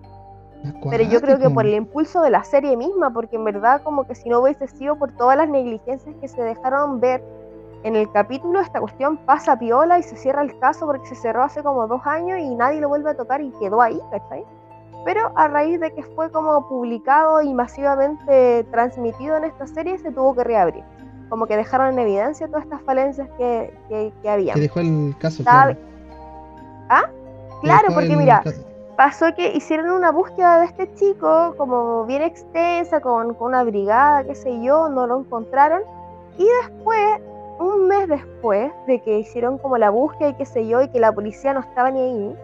[0.87, 4.05] Pero yo creo que por el impulso de la serie misma, porque en verdad como
[4.05, 7.23] que si no hubiese sido por todas las negligencias que se dejaron ver
[7.81, 11.41] en el capítulo, esta cuestión pasa piola y se cierra el caso porque se cerró
[11.41, 14.45] hace como dos años y nadie lo vuelve a tocar y quedó ahí, ¿cachai?
[15.05, 20.11] Pero a raíz de que fue como publicado y masivamente transmitido en esta serie, se
[20.11, 20.83] tuvo que reabrir.
[21.29, 23.73] Como que dejaron en evidencia todas estas falencias que,
[24.21, 24.53] que, había.
[24.53, 25.43] Que dejó el caso.
[25.43, 25.75] Claro.
[26.89, 27.09] ¿Ah?
[27.61, 28.43] Claro, porque mira,
[28.95, 34.23] pasó que hicieron una búsqueda de este chico como bien extensa, con, con una brigada,
[34.23, 35.81] qué sé yo, no lo encontraron.
[36.37, 37.21] Y después,
[37.59, 40.99] un mes después de que hicieron como la búsqueda y qué sé yo, y que
[40.99, 42.35] la policía no estaba ni ahí,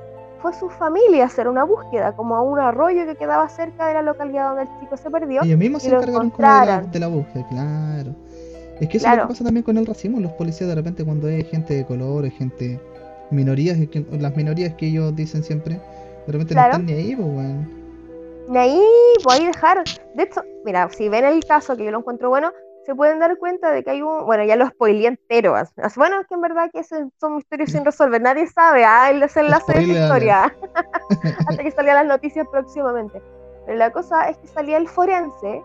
[0.41, 3.93] fue su familia a hacer una búsqueda, como a un arroyo que quedaba cerca de
[3.93, 5.43] la localidad donde el chico se perdió.
[5.43, 8.15] Ellos mismos se encargaron como de la, de la, búsqueda, claro.
[8.81, 11.05] Es que eso es lo que pasa también con el racismo, los policías de repente
[11.05, 12.79] cuando hay gente de color, gente
[13.29, 13.77] minorías,
[14.11, 17.81] las minorías que ellos dicen siempre, de repente no están ni ahí, pues, weón.
[18.49, 18.81] Ni ahí,
[19.23, 19.83] pues ahí dejar.
[20.15, 22.51] De hecho, mira, si ven el caso que yo lo encuentro bueno,
[22.85, 24.25] se pueden dar cuenta de que hay un.
[24.25, 25.55] Bueno, ya lo spoileé entero.
[25.95, 28.21] Bueno, que en verdad que son misterios sin resolver.
[28.21, 30.55] Nadie sabe, ah, el desenlace de la historia.
[31.47, 33.21] Hasta que salgan las noticias próximamente.
[33.65, 35.61] Pero la cosa es que salía el forense,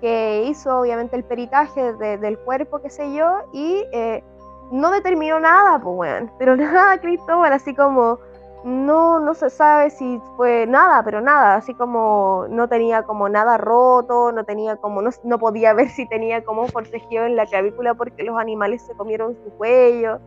[0.00, 4.22] que hizo obviamente el peritaje del cuerpo, qué sé yo, y eh,
[4.70, 6.30] no determinó nada, pues, weón.
[6.38, 8.18] Pero nada, Cristóbal, así como
[8.64, 13.58] no, no se sabe si fue nada, pero nada, así como no tenía como nada
[13.58, 17.44] roto, no tenía como, no, no podía ver si tenía como un forcejeo en la
[17.44, 20.18] clavícula porque los animales se comieron su cuello,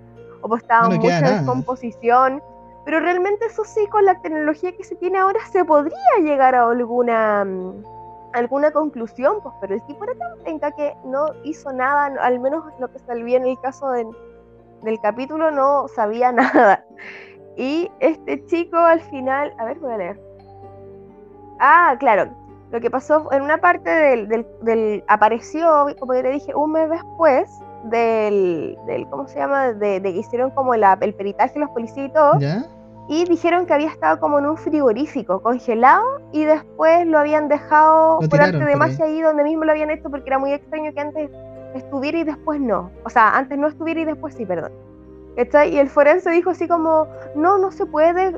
[0.42, 2.44] o pues estaba en mucha descomposición.
[2.86, 6.70] Pero realmente eso sí, con la tecnología que se tiene ahora, se podría llegar a
[6.70, 7.84] alguna, mm,
[8.34, 12.64] alguna conclusión, pues, pero el tipo era tan penca que no hizo nada, al menos
[12.80, 16.84] lo que salió en el caso del capítulo, no sabía nada.
[17.56, 20.22] Y este chico al final, a ver, voy a leer.
[21.60, 22.30] Ah, claro.
[22.72, 27.50] Lo que pasó en una parte del, del, apareció, como te dije, un mes después
[27.86, 29.72] del, del ¿cómo se llama?
[29.72, 30.84] De, que hicieron como el
[31.16, 32.34] peritaje los policías y todo.
[33.10, 36.04] Y dijeron que había estado como en un frigorífico, congelado,
[36.34, 40.10] y después lo habían dejado por arte de magia ahí donde mismo lo habían hecho
[40.10, 41.30] porque era muy extraño que antes
[41.74, 42.92] estuviera y después no.
[43.06, 44.72] O sea, antes no estuviera y después sí, perdón.
[45.38, 48.34] Y el forense dijo así como, no, no se puede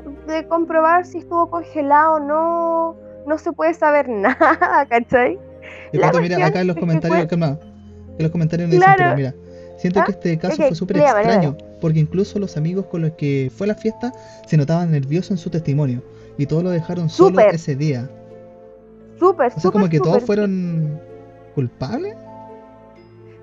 [0.48, 2.94] comprobar si estuvo congelado, no,
[3.26, 5.38] no se puede saber nada, ¿cachai?
[5.92, 7.38] Y mira, acá en los comentarios, fue...
[7.46, 7.58] en
[8.18, 9.34] los comentarios me dicen, pero mira,
[9.78, 10.14] siento que ¿Ah?
[10.14, 14.12] este caso fue súper extraño, porque incluso los amigos con los que fue la fiesta
[14.46, 16.02] se notaban nerviosos en su testimonio,
[16.36, 18.08] y todos lo dejaron solo ese día.
[19.18, 20.98] Súper, O sea, como que todos fueron
[21.54, 22.16] culpables.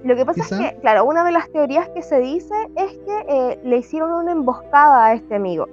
[0.04, 3.26] Lo que pasa es que, claro, una de las teorías que se dice es que
[3.28, 5.68] eh, le hicieron una emboscada a este amigo.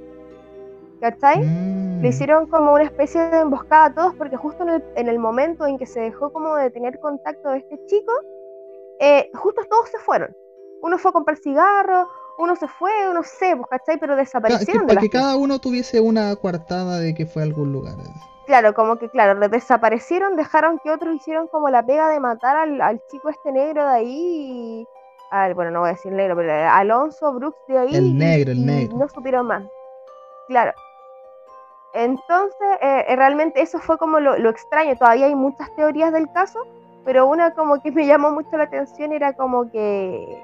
[1.00, 1.40] ¿Cachai?
[1.40, 2.04] Le mm.
[2.04, 4.64] hicieron como una especie de emboscada a todos porque justo
[4.96, 8.12] en el, momento en que se dejó como de tener contacto de este chico,
[9.00, 10.34] eh, justo todos se fueron.
[10.82, 12.08] Uno fue a comprar cigarro,
[12.38, 13.98] uno se fue, uno se, pues, ¿cachai?
[13.98, 14.86] Pero desaparecieron.
[14.86, 17.94] para que cada uno tuviese una coartada de que fue a algún lugar.
[18.46, 23.00] Claro, como que, claro, desaparecieron, dejaron que otros hicieron como la pega de matar al,
[23.10, 24.88] chico este negro de ahí.
[25.30, 27.94] al, bueno, no voy a decir negro, pero Alonso Brooks de ahí.
[27.94, 28.98] El negro, el negro.
[28.98, 29.64] No supieron más.
[30.48, 30.72] Claro.
[31.94, 34.96] Entonces, eh, eh, realmente eso fue como lo, lo extraño.
[34.96, 36.58] Todavía hay muchas teorías del caso,
[37.04, 40.42] pero una como que me llamó mucho la atención era como que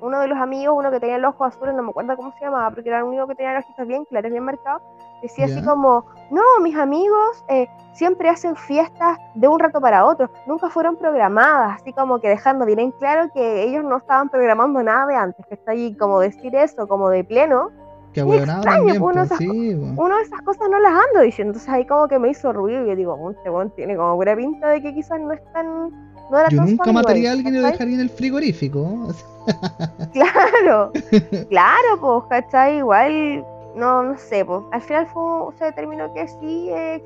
[0.00, 2.44] uno de los amigos, uno que tenía el ojo azul, no me acuerdo cómo se
[2.44, 4.82] llamaba, porque era el único que tenía los ojitos bien claros, bien marcados,
[5.20, 10.30] decía así como, no, mis amigos eh, siempre hacen fiestas de un rato para otro,
[10.46, 14.82] nunca fueron programadas, así como que dejando bien en claro que ellos no estaban programando
[14.82, 17.70] nada de antes, que está ahí como decir eso, como de pleno,
[18.12, 21.52] que extraño, pues, uno, uno, de esas cosas no las ando diciendo.
[21.52, 24.36] Entonces ahí como que me hizo ruido y yo digo, este weón tiene como buena
[24.36, 25.90] pinta de que quizás no es tan.
[26.30, 29.08] No era yo nunca mataría a alguien y lo dejaría en el frigorífico.
[30.12, 30.92] claro,
[31.48, 32.78] claro, pues, ¿cachai?
[32.78, 33.44] Igual,
[33.76, 34.62] no, no sé, pues.
[34.72, 35.22] Al final fue,
[35.58, 37.02] se determinó que sí eh,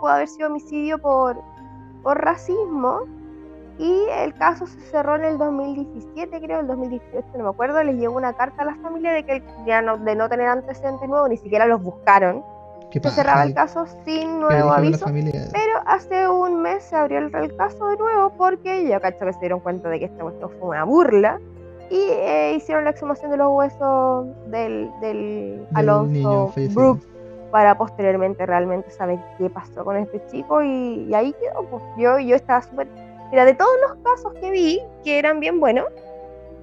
[0.00, 1.40] puede haber sido homicidio por,
[2.02, 3.06] por racismo
[3.80, 7.82] y el caso se cerró en el 2017, creo, el 2018, no me acuerdo.
[7.82, 11.08] Les llegó una carta a la familia de que ya no, de no tener antecedentes
[11.08, 12.44] nuevos, ni siquiera los buscaron.
[12.92, 15.06] Se cerraba el caso sin nuevo aviso.
[15.06, 19.40] Pero hace un mes se abrió el, caso de nuevo porque ya cacho que se
[19.40, 21.40] dieron cuenta de que esta cuestión fue una burla.
[21.88, 27.06] Y eh, hicieron la exhumación de los huesos del, del, Alonso Brooks
[27.50, 30.62] para posteriormente realmente saber qué pasó con este chico.
[30.62, 31.64] Y, ahí quedó.
[31.64, 31.82] Pues.
[31.96, 32.86] Yo, yo estaba súper
[33.30, 35.86] Mira, de todos los casos que vi, que eran bien buenos,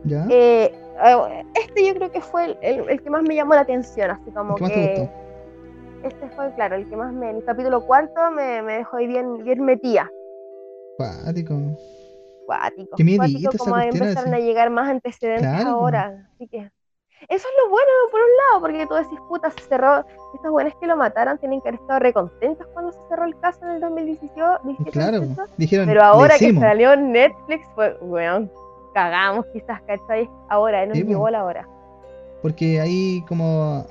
[0.03, 0.25] ¿Ya?
[0.29, 0.71] Eh,
[1.03, 4.11] eh, este yo creo que fue el, el- el que más me llamó la atención,
[4.11, 7.43] así como ¿El que más te que este fue, claro, el que más me, el
[7.43, 10.09] capítulo cuarto me, me dejó ahí bien, bien metida.
[10.97, 11.55] Cuático.
[12.45, 12.95] Cuático.
[12.95, 16.29] Qué miedito cuático como empezaron a llegar más antecedentes Claro, ahora.
[16.35, 16.69] Así que
[17.29, 20.05] eso es lo bueno por un lado, porque tú decís, puta, se cerró.
[20.35, 23.59] Estos buenos que lo mataron tienen que haber estado recontentos cuando se cerró el caso
[23.63, 24.59] en el 2018.
[24.63, 25.19] 17, Claro.
[25.21, 25.51] 18.
[25.57, 26.63] Dijeron, Pero "Le ahora que hicimos".
[26.63, 28.51] salió Netflix fue, weón,
[28.93, 30.29] cagamos quizás, ¿cachai?
[30.49, 31.67] Ahora, nos Sí, llegó la hora.
[32.41, 33.85] Porque ahí como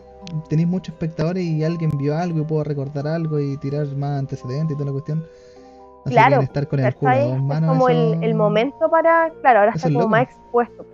[0.49, 4.75] tenéis muchos espectadores y alguien vio algo y pudo recordar algo y tirar más antecedentes
[4.75, 5.25] y toda la cuestión.
[6.05, 9.31] Así Claro, que estar con el culo Es manos, como eso- el, el momento para,
[9.41, 10.11] claro, ahora está es como loco.
[10.11, 10.87] más expuesto.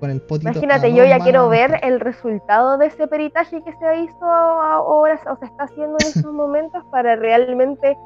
[0.00, 3.72] Con el potito Imagínate, yo ya manos, quiero ver el resultado de ese peritaje que
[3.74, 7.96] se hizo ahora o se está haciendo en estos momentos para realmente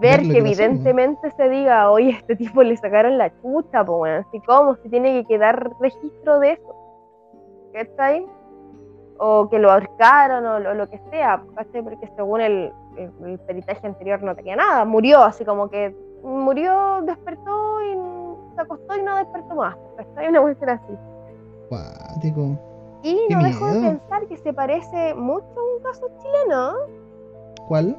[0.00, 4.40] ver que evidentemente se diga, oye, este tipo le sacaron la chucha, pues bueno, así
[4.40, 6.74] como si tiene que quedar registro de eso.
[7.72, 8.24] ¿Cachai?
[9.18, 11.82] O que lo ahorcaron o lo, lo que sea, ¿cachai?
[11.82, 17.00] Porque según el, el- el peritaje anterior no tenía nada, murió, así como que murió,
[17.02, 17.96] despertó y
[18.58, 20.28] se acostó y no despertó más, ¿cachai?
[20.28, 20.92] Una cuestión así.
[21.68, 22.58] Cuático.
[23.04, 23.90] Y no dejo de miedo.
[24.00, 26.72] pensar que se parece mucho a un caso chileno,
[27.68, 27.96] ¿Cuál?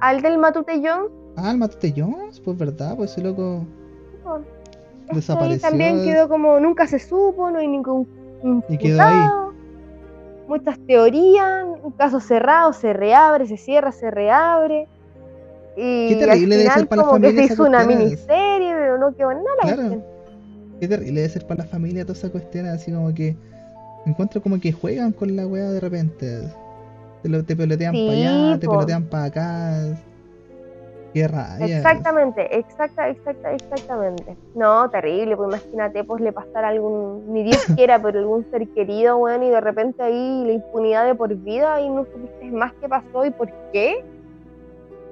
[0.00, 1.10] al del Matute Jones.
[1.36, 3.64] Ah, el Matute Jones, pues verdad, pues ese loco
[5.06, 5.68] Este Desapareció.
[5.68, 8.06] también quedó como nunca se supo, no hay ningún
[8.68, 9.14] Y quedó ahí.
[9.14, 9.54] imputado.
[10.48, 14.86] Muchas teorías, un caso cerrado, se reabre, se cierra, se reabre.
[15.76, 18.98] Y Qué terrible debe ser para la como que se familia hizo una miniserie, pero
[18.98, 19.44] no quedó nada.
[19.64, 20.04] la Claro.
[20.80, 23.36] Qué terrible debe ser para la familia toda esa cuestión, así como que
[24.06, 26.42] encuentro como que juegan con la weá de repente.
[27.22, 28.72] Te, lo, te pelotean Sí, para allá, te po.
[28.72, 29.98] pelotean para acá.
[31.14, 31.76] Qué rabia.
[31.78, 34.36] Exactamente, exacta, exacta, exactamente.
[34.56, 39.16] No, terrible, pues imagínate, pues le pasara algún, ni Dios quiera, pero algún ser querido,
[39.18, 42.88] weón, y de repente ahí la impunidad de por vida y no supiste más qué
[42.88, 44.04] pasó y por qué.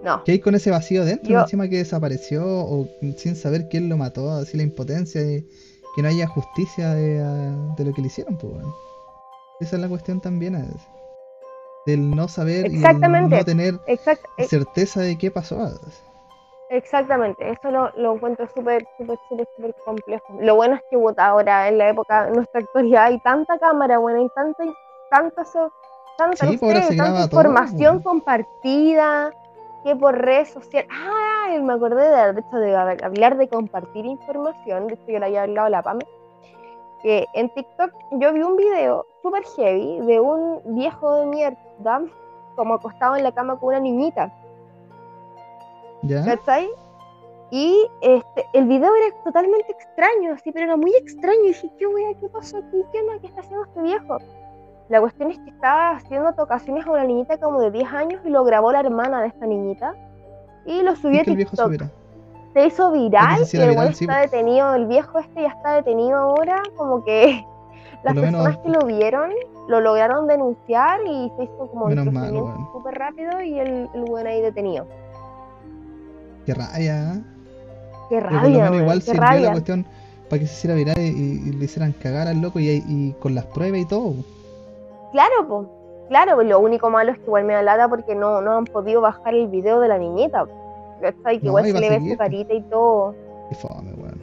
[0.02, 1.32] No, ¿Qué hay con ese vacío dentro?
[1.32, 2.86] Yo- Encima que desapareció o
[3.16, 5.44] sin saber quién lo mató, así la impotencia de
[5.94, 7.18] que no haya justicia de,
[7.76, 8.54] de lo que le hicieron, pues.
[9.60, 10.70] Esa es la cuestión también, es
[11.86, 15.68] del no saber y no tener exact, e- certeza de qué pasó.
[16.68, 20.24] exactamente, eso lo, lo encuentro súper, súper, súper, súper complejo.
[20.40, 24.20] Lo bueno es que ahora en la época, en nuestra actualidad, hay tanta cámara, bueno,
[24.20, 24.64] hay tanta,
[25.10, 25.44] tanta,
[26.16, 28.02] tanta, Sí, no pues sé, tanta todo, información weón.
[28.02, 29.34] compartida,
[29.84, 30.88] que por redes sociales.
[30.92, 35.18] Ah, me acordé de, de hecho de hab- hablar de compartir información, de hecho yo
[35.18, 36.06] le había hablado a la PAME,
[37.02, 42.02] que en TikTok yo vi un video súper heavy de un viejo de mierda
[42.56, 44.32] como acostado en la cama con una niñita.
[46.02, 46.24] ¿Ya?
[46.24, 46.68] ¿cachai?
[47.50, 51.44] Y este, el video era totalmente extraño, así, pero era muy extraño.
[51.44, 52.14] Y dije, ¿qué wea?
[52.18, 52.82] ¿Qué pasó aquí?
[52.90, 53.18] ¿Qué onda?
[53.20, 54.16] ¿Qué está haciendo este viejo?
[54.88, 58.30] La cuestión es que estaba haciendo tocaciones a una niñita como de 10 años y
[58.30, 59.94] lo grabó la hermana de esta niñita.
[60.66, 61.82] Y lo subió Y a TikTok.
[62.52, 64.30] Se hizo viral y el viral, sí, está pues.
[64.30, 67.42] detenido, el viejo este ya está detenido ahora, como que
[68.04, 69.30] las lo menos- personas que lo vieron
[69.68, 74.04] lo lograron denunciar y se hizo como Menos mal, procedimiento súper rápido y el, el
[74.10, 74.86] weón ahí detenido.
[76.44, 77.14] Qué rabia.
[77.14, 77.20] ¿eh?
[78.10, 79.50] Qué Pero por lo rabia, menos igual qué sirvió la rabia.
[79.52, 79.86] cuestión
[80.28, 81.02] para que se hiciera viral y,
[81.48, 84.14] y le hicieran cagar al loco y, y con las pruebas y todo.
[85.12, 85.68] Claro, pues.
[86.08, 88.64] Claro, pues lo único malo es que igual me da lata porque no, no han
[88.64, 90.46] podido bajar el video de la niñita.
[91.00, 91.38] ¿Cachai?
[91.38, 93.14] Que No, igual se le ve su carita y todo.
[93.48, 94.20] Qué fome, weón.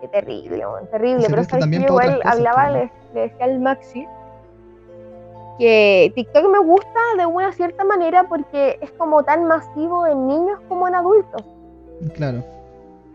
[0.00, 1.26] Qué terrible, weón, terrible.
[1.28, 4.06] Pero sabes que yo igual cosas, hablaba, le, le decía al Maxi,
[5.58, 10.58] que TikTok me gusta de una cierta manera porque es como tan masivo en niños
[10.68, 11.44] como en adultos.
[12.14, 12.42] Claro.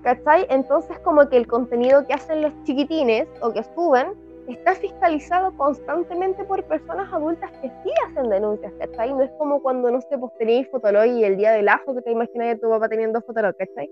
[0.03, 0.47] ¿Cachai?
[0.49, 4.13] Entonces como que el contenido que hacen los chiquitines o que suben
[4.47, 9.13] está fiscalizado constantemente por personas adultas que sí hacen denuncias, ¿cachai?
[9.13, 12.01] No es como cuando, no sé, pues tenéis Fotolog y el día del ajo que
[12.01, 13.89] te imaginas a tu papá teniendo Fotolog, ¿cachai?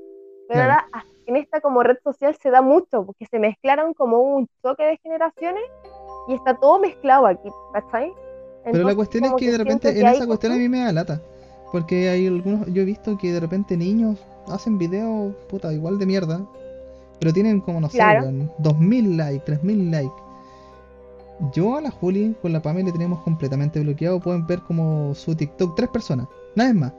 [0.47, 0.88] Pero ahora
[1.26, 4.97] en esta como red social se da mucho, porque se mezclaron como un choque de
[4.97, 5.64] generaciones
[6.28, 8.14] y está todo mezclado aquí, ¿cachai?
[8.64, 10.91] Pero la cuestión es que de repente que en esa cuestión a mí me da
[10.91, 11.22] lata.
[11.72, 16.06] Porque hay algunos, yo he visto que de repente niños hacen videos, puta, igual de
[16.06, 16.41] mierda.
[17.20, 18.24] Pero tienen como, no sé, Claro.
[18.24, 20.24] weón, 2000 likes, 3000 likes.
[21.53, 24.19] Yo a la Juli con la Pame le tenemos completamente bloqueado.
[24.19, 26.93] Pueden ver como su TikTok tres personas, nada más.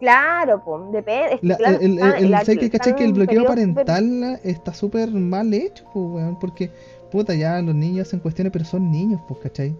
[0.00, 1.38] Claro, pues, depende.
[1.42, 5.54] La- claro, el, el, están- el- la- sé que, el bloqueo parental está súper mal
[5.54, 6.70] hecho, pues, weón, porque,
[7.12, 9.76] puta, ya los niños hacen cuestiones, pero son niños, pues, ¿cachai?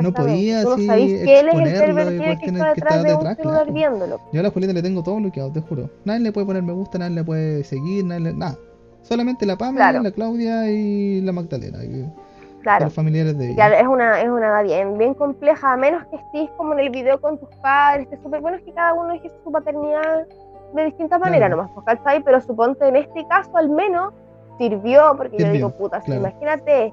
[0.00, 1.62] No podía así sabéis que él es el
[1.94, 3.72] pervertido que está detrás está de un detrás, celular claro.
[3.72, 4.20] viéndolo.
[4.32, 5.90] Yo a la Julieta le tengo todo bloqueado, te juro.
[6.04, 8.32] Nadie le puede poner me gusta, nadie le puede seguir, nadie le...
[8.34, 8.58] nada.
[9.02, 10.02] Solamente la Pamela, Claro.
[10.02, 11.78] la Claudia y la Magdalena.
[12.66, 12.86] Claro.
[12.86, 13.82] Los familiares de Claro, ella.
[13.82, 16.90] es una, es una edad bien, bien compleja, a menos que estés como en el
[16.90, 20.26] video con tus padres, que súper bueno es que cada uno ejerce su paternidad
[20.74, 21.58] de distinta manera Claro.
[21.62, 22.24] nomás, pues, ¿cachai?
[22.24, 24.12] Pero suponte en este caso al menos
[24.58, 26.92] sirvió, porque yo digo, puta, si imagínate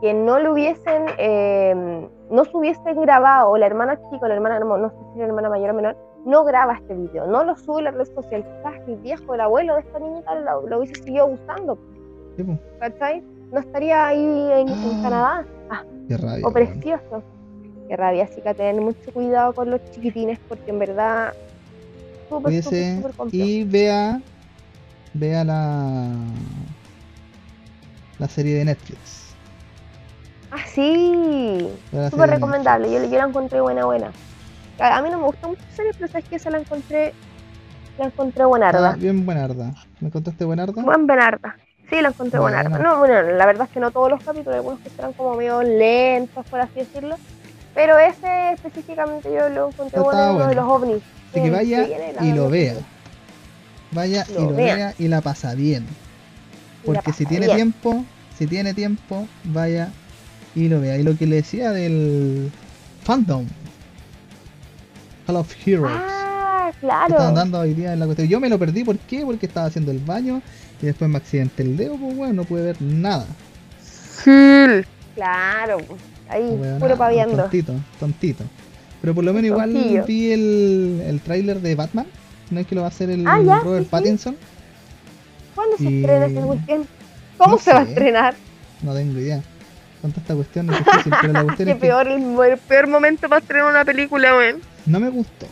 [0.00, 4.34] que no lo hubiesen, eh, no se hubiesen grabado, o la hermana chica, o la
[4.34, 7.44] hermana, no, no sé si la hermana mayor o menor, no graba este video, no
[7.44, 10.66] lo sube a la red social, quizás el viejo, el abuelo de esta niñita lo,
[10.66, 11.78] lo hubiese seguido usando,
[12.36, 12.44] Sí.
[12.80, 13.22] ¿cachai?
[13.52, 15.00] No estaría ahí en, en Ah.
[15.02, 15.46] Canadá.
[16.08, 16.46] Qué rabia.
[16.46, 17.22] O precioso.
[17.88, 21.34] Qué rabia, así que tener mucho cuidado con los chiquitines porque en verdad
[22.30, 24.20] súper, súper, y vea
[25.14, 26.16] vea la
[28.18, 29.34] la serie de Netflix.
[30.50, 31.68] Ah, sí,
[32.10, 32.90] súper recomendable.
[32.90, 34.10] Yo, la encontré buena, buena.
[34.78, 37.12] A, a mí no me gustan mucho series, pero sabes que esa la encontré,
[37.98, 38.96] la encontré Ah, buenarda.
[38.96, 39.74] bien buenarda.
[40.00, 40.82] ¿Me contaste buenarda?
[40.82, 41.56] Buen buenarda.
[41.92, 42.70] Sí, la encontré buenarda.
[42.70, 42.84] Bueno.
[42.92, 45.62] No, bueno, la verdad es que no todos los capítulos, algunos que eran como medio
[45.62, 47.16] lentos, por así decirlo.
[47.74, 51.02] Pero ese específicamente yo lo encontré Está bueno, uno de los ovnis.
[51.30, 51.86] Así que vaya
[52.22, 52.76] y lo vea.
[53.90, 54.74] Vaya y Lo lo vea.
[54.74, 55.86] vea y la pasa bien.
[56.86, 57.56] Porque si tiene bien.
[57.56, 58.04] tiempo,
[58.38, 59.90] si tiene tiempo, vaya
[60.54, 60.96] y lo vea.
[60.96, 62.50] Y lo que le decía del
[63.04, 63.46] fandom.
[65.26, 65.92] Hall of Heroes.
[65.94, 67.32] Ah, estaban claro.
[67.34, 68.28] dando hoy día en la cuestión.
[68.28, 69.26] Yo me lo perdí, ¿por qué?
[69.26, 70.40] Porque estaba haciendo el baño
[70.82, 73.26] y después me accidenté el dedo, pues bueno, no pude ver nada.
[75.14, 75.78] Claro,
[76.28, 77.36] ahí, Weón, puro ah, paviando.
[77.36, 78.44] Tontito, tontito.
[79.00, 80.04] Pero por lo menos igual Tontillo.
[80.04, 82.06] vi el, el tráiler de Batman.
[82.50, 83.90] No es que lo va a hacer el Ah, ya, Robert sí, sí.
[83.90, 84.36] Pattinson.
[85.54, 86.86] ¿Cuándo se estrena esa cuestión?
[87.38, 88.34] ¿Cómo No se va a estrenar?
[88.82, 89.42] No tengo idea.
[90.00, 92.22] Con toda esta cuestión es difícil, pero la cuestión Qué es que peor, el,
[92.52, 94.60] el peor momento para estrenar una película, weón.
[94.86, 95.46] no me gustó.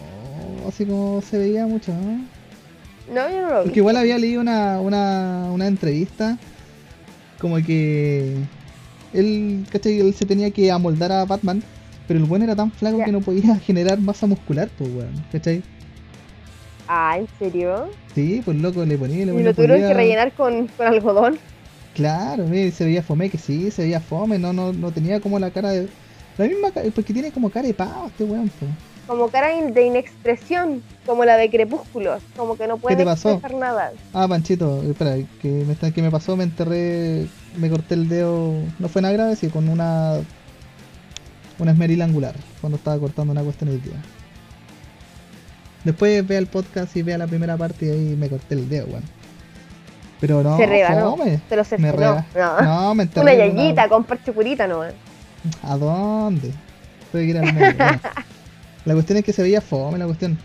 [0.68, 2.22] Así como se veía mucho, ¿no?
[3.12, 3.64] No, yo no lo vi.
[3.64, 6.38] Porque igual había leído una, una, una entrevista
[7.40, 8.36] como que
[9.12, 9.98] él, ¿cachai?
[9.98, 11.62] Él se tenía que amoldar a Batman,
[12.06, 15.62] pero el bueno era tan flaco que no podía generar masa muscular, pues weón, ¿cachai?
[16.86, 17.88] Ah, ¿en serio?
[18.14, 21.38] Sí, pues loco le ponía, le ¿Y lo tuvieron que rellenar con, con algodón?
[21.94, 25.38] Claro, mira, se veía fome, que sí, se veía fome, no, no, no tenía como
[25.38, 25.88] la cara de.
[26.36, 28.70] La misma cara, porque tiene como cara de pavo este weón, pues.
[29.10, 33.30] Como cara de inexpresión, como la de Crepúsculos, como que no puede te pasó?
[33.32, 33.90] expresar nada.
[34.14, 38.88] Ah, Panchito, espera, que me, que me pasó, me enterré, me corté el dedo, no
[38.88, 40.14] fue nada grave, sí, con una
[41.58, 43.96] una esmerila angular, cuando estaba cortando una cuestión el día.
[45.82, 48.86] Después vea el podcast y vea la primera parte y ahí me corté el dedo,
[48.86, 49.02] weón.
[50.20, 51.16] Pero no, Se rebanó.
[51.16, 51.40] fome.
[51.48, 52.60] Se lo Me reba- No.
[52.60, 53.22] No, me enterré.
[53.22, 54.82] Una yayita con parche curita, ¿no?
[55.64, 56.52] ¿A dónde?
[57.10, 57.74] Tuve que ir al medio.
[58.84, 60.38] La cuestión es que se veía fome, la cuestión.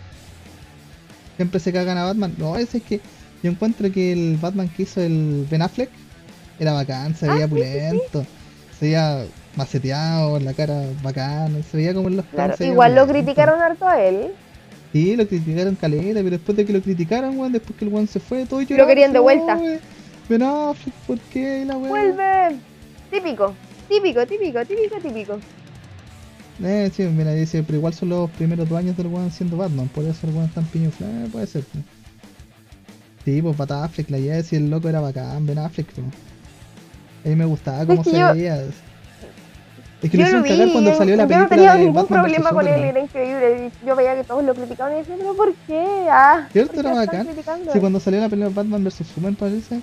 [1.37, 2.33] Siempre se cagan a Batman.
[2.37, 2.99] No, es, es que
[3.43, 5.89] yo encuentro que el Batman que hizo el Ben Affleck
[6.59, 7.65] era bacán, se Ah, veía sí, sí, sí.
[7.89, 8.25] pulento,
[8.79, 9.25] se veía
[9.55, 12.55] maceteado, la cara bacán, se veía como en los Claro.
[12.59, 14.31] Igual lo criticaron harto a él.
[14.93, 18.07] Sí, lo criticaron caleta, pero después de que lo criticaron, weón, después que el weón
[18.07, 19.59] se fue, todo Lo querían de vuelta.
[20.29, 21.65] Ben Affleck, ¿por qué?
[21.65, 21.89] La weá.
[21.89, 22.55] ¡Vuelve!
[23.11, 23.53] Típico,
[23.89, 25.39] típico, típico, típico, típico.
[26.63, 29.89] Eh, sí, mira, dice, pero igual son los primeros dos años del weón siendo Batman,
[29.89, 31.63] por eso el weón tan piñufla, eh, puede ser.
[31.63, 31.83] pues.
[33.25, 36.07] Sí, pues Bat Affleck, la idea de si el loco era bacán, Ben Affleck, pues.
[37.25, 38.63] A mí me gustaba cómo que se yo- veía.
[40.01, 41.95] Es que Yo lo vi, cuando yo, salió la yo película no tenía de ningún
[41.95, 43.71] Batman problema con él, era increíble.
[43.85, 45.83] Yo veía que todos lo criticaban y decía, pero ¿por qué?
[46.11, 46.73] Ah, ¿Cierto?
[46.73, 47.27] ¿por qué Era bacán.
[47.73, 49.81] Sí, cuando salió la película de Batman vs Superman, parece.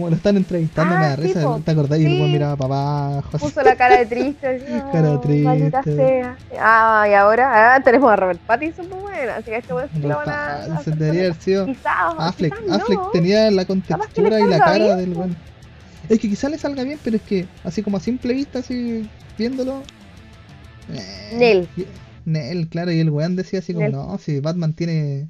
[0.00, 1.58] Como lo están entrevistando, me Ah, da sí, risa.
[1.64, 1.98] ¿Te acordás?
[2.00, 2.22] Y el Sí.
[2.32, 3.38] miraba para abajo.
[3.38, 4.46] Puso la cara de triste.
[4.46, 5.96] así, Cara "Ah, triste.
[5.96, 6.36] Sea.
[6.58, 9.36] Ah, y ahora ah, tenemos a Robert Pattinson muy buena.
[9.36, 10.54] Así que este weón sí lo van a.
[10.76, 13.10] Hacer debería haber sido Quizás, Affleck, quizás Affleck no.
[13.10, 15.36] tenía la contextura y la cara bien, del weón.
[16.08, 19.08] Es que quizás le salga bien, pero es que así como a simple vista, así
[19.38, 19.82] viéndolo.
[20.92, 21.68] eh, Nel.
[22.24, 23.92] Nel, claro, y el weón decía así como, Nel.
[23.92, 25.28] no, si Batman tiene.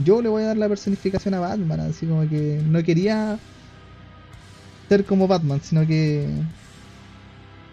[0.00, 3.36] Yo le voy a dar la personificación a Batman, así como que no quería
[4.88, 6.26] ser como Batman, sino que.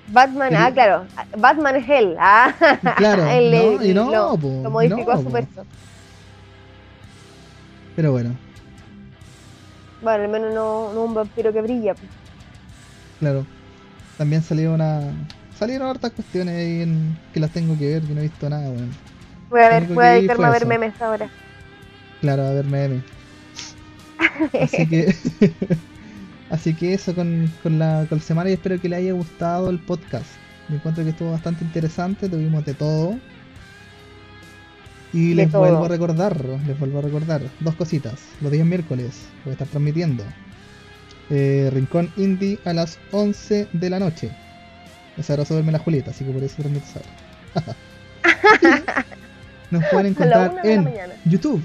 [0.07, 1.07] Batman, El- ah, claro.
[1.38, 2.16] Batman es él.
[2.20, 2.53] Ah,
[2.97, 5.66] Claro, él no, y no, lo, po, lo modificó a su verso.
[7.95, 8.38] Pero bueno,
[9.99, 11.95] Bueno, al menos no, no un vampiro que brilla.
[11.95, 12.11] pues.
[13.20, 13.45] claro.
[14.18, 15.13] También salió una.
[15.55, 18.70] Salieron hartas cuestiones ahí en, que las tengo que ver, que no he visto nada,
[18.72, 18.91] weón.
[19.49, 21.32] Voy a ver, voy a dedicarme a ver memes ahora.
[22.22, 23.03] Claro, a ver meme.
[24.59, 25.13] Así que.
[26.50, 29.70] así que eso con, con la, con la semana y espero que le haya gustado
[29.70, 30.28] el podcast.
[30.70, 33.18] Me encuentro que estuvo bastante interesante, tuvimos de todo.
[35.14, 35.62] Y De les todo.
[35.62, 38.16] vuelvo a recordar, les vuelvo a recordar dos cositas.
[38.41, 40.24] Los días miércoles voy a estar transmitiendo
[41.30, 44.30] eh, Rincón Indie a las 11 de la noche.
[45.18, 47.76] Esa hora se duerme la Julieta, así que por eso transmite esa hora.
[49.72, 50.89] Nos pueden encontrar en.
[51.26, 51.62] YouTube,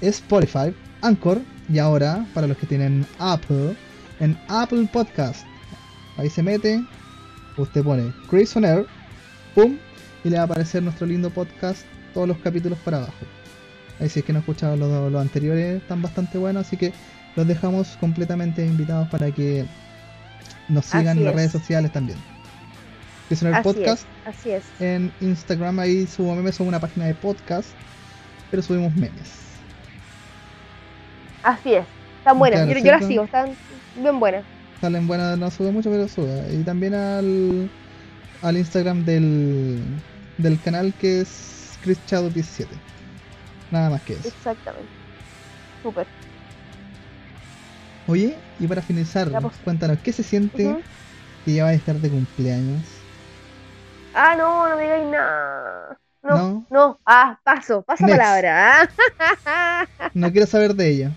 [0.00, 3.76] Spotify, Anchor y ahora, para los que tienen Apple,
[4.20, 5.46] en Apple Podcast.
[6.16, 6.82] Ahí se mete,
[7.56, 8.86] usted pone Chris on Air,
[9.54, 9.76] pum,
[10.24, 13.12] y le va a aparecer nuestro lindo podcast, todos los capítulos para abajo.
[14.00, 16.92] Ahí si es que no escucharon los, los anteriores, están bastante buenos, así que
[17.36, 19.64] los dejamos completamente invitados para que
[20.68, 21.36] nos sigan Así en las es.
[21.36, 22.18] redes sociales también.
[23.28, 24.64] Chris on Air Así Podcast es, así es.
[24.80, 27.68] en Instagram, ahí subo memes, son una página de podcast,
[28.50, 29.38] pero subimos memes.
[31.42, 31.84] Así es.
[32.18, 32.68] Están buenas.
[32.68, 33.50] Yo, yo las sigo, están
[34.02, 34.46] bien buenas.
[34.80, 36.54] Salen buenas, no sube mucho, pero sube.
[36.54, 37.70] Y también al,
[38.42, 39.96] al Instagram del,
[40.36, 42.80] del canal que es Chris Shadow 17.
[43.70, 44.28] Nada más que eso.
[44.28, 44.92] Exactamente.
[45.82, 46.08] Súper.
[48.06, 49.56] Oye, y para finalizar, pues.
[49.58, 50.82] cuéntanos, ¿qué se siente Ujú.
[51.44, 52.84] que ya va a estar de cumpleaños?
[54.14, 55.98] Ah, no, no me digáis nada.
[56.22, 56.66] No, No.
[56.70, 58.18] no, Ah, paso, paso Next.
[58.18, 58.82] palabra.
[58.82, 58.88] ¿ah?
[60.14, 61.12] No quiero saber de ella.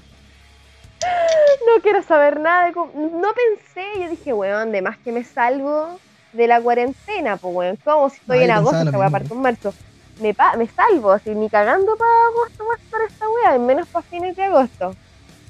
[1.67, 6.01] No quiero saber nada de No pensé, yo dije, weón, de más que me salvo
[6.31, 7.77] de la cuarentena, pues weón.
[7.83, 9.75] Como si estoy en agosto, esta weá parte en marzo.
[10.17, 14.05] Me, pa- me salvo, así, ni cagando para agosto más para esta weá, menos para
[14.09, 14.97] fines de agosto.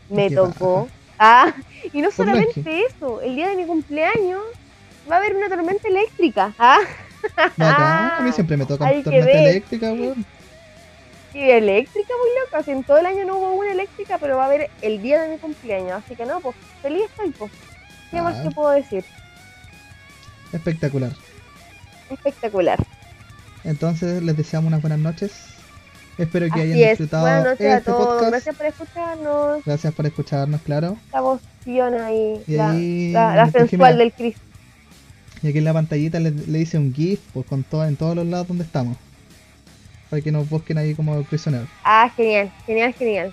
[0.07, 0.91] Me tocó.
[1.19, 4.41] Ah, y no Pues solamente eso, el día de mi cumpleaños
[5.09, 6.55] va a haber una tormenta eléctrica.
[6.59, 6.79] Ah,
[7.57, 10.25] Bacán, a mí siempre me toca tormenta eléctrica, weón.
[11.33, 14.43] Y eléctrica muy loca, así, en todo el año no hubo una eléctrica, pero va
[14.43, 15.91] a haber el día de mi cumpleaños.
[16.03, 17.51] Así que no, pues feliz estoy, pues.
[18.11, 18.43] ¿Qué más Ah.
[18.43, 19.05] te puedo decir?
[20.51, 21.11] Espectacular.
[22.09, 22.79] Espectacular.
[23.63, 25.31] Entonces les deseamos unas buenas noches.
[26.17, 26.89] Espero que hayan Así es.
[26.89, 28.05] disfrutado Buenas noches a este todos.
[28.07, 28.29] podcast.
[28.31, 29.65] Gracias por escucharnos.
[29.65, 30.97] Gracias por escucharnos, claro.
[31.13, 32.43] La voción ahí.
[32.47, 34.41] Y la, ahí, la- la sensual del Cristo.
[35.41, 38.15] Y aquí en la pantallita le, le hice un GIF pues, con todo, en todos
[38.15, 38.97] los lados donde estamos.
[40.11, 41.69] Para que nos busquen ahí como prisioneros.
[41.85, 43.31] Ah, genial, genial, genial.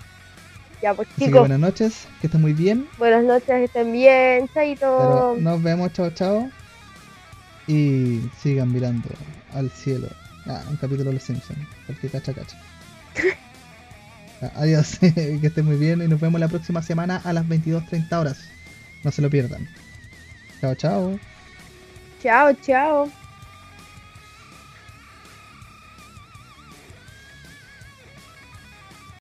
[0.81, 2.87] Ya, pues Así que chicos, buenas noches, que estén muy bien.
[2.97, 4.49] buenas noches, que estén bien.
[4.53, 4.97] Chaito.
[4.97, 6.49] Pero nos vemos, chao, chao.
[7.67, 9.09] Y sigan mirando
[9.53, 10.07] al cielo.
[10.47, 11.59] Ah, un capítulo de Los Simpsons.
[11.85, 12.57] Porque cacha, cacha.
[14.41, 18.17] Ah, adiós, que estén muy bien y nos vemos la próxima semana a las 22.30
[18.17, 18.37] horas.
[19.03, 19.67] No se lo pierdan.
[20.61, 21.19] Chao, chao.
[22.23, 23.18] Chao, chao.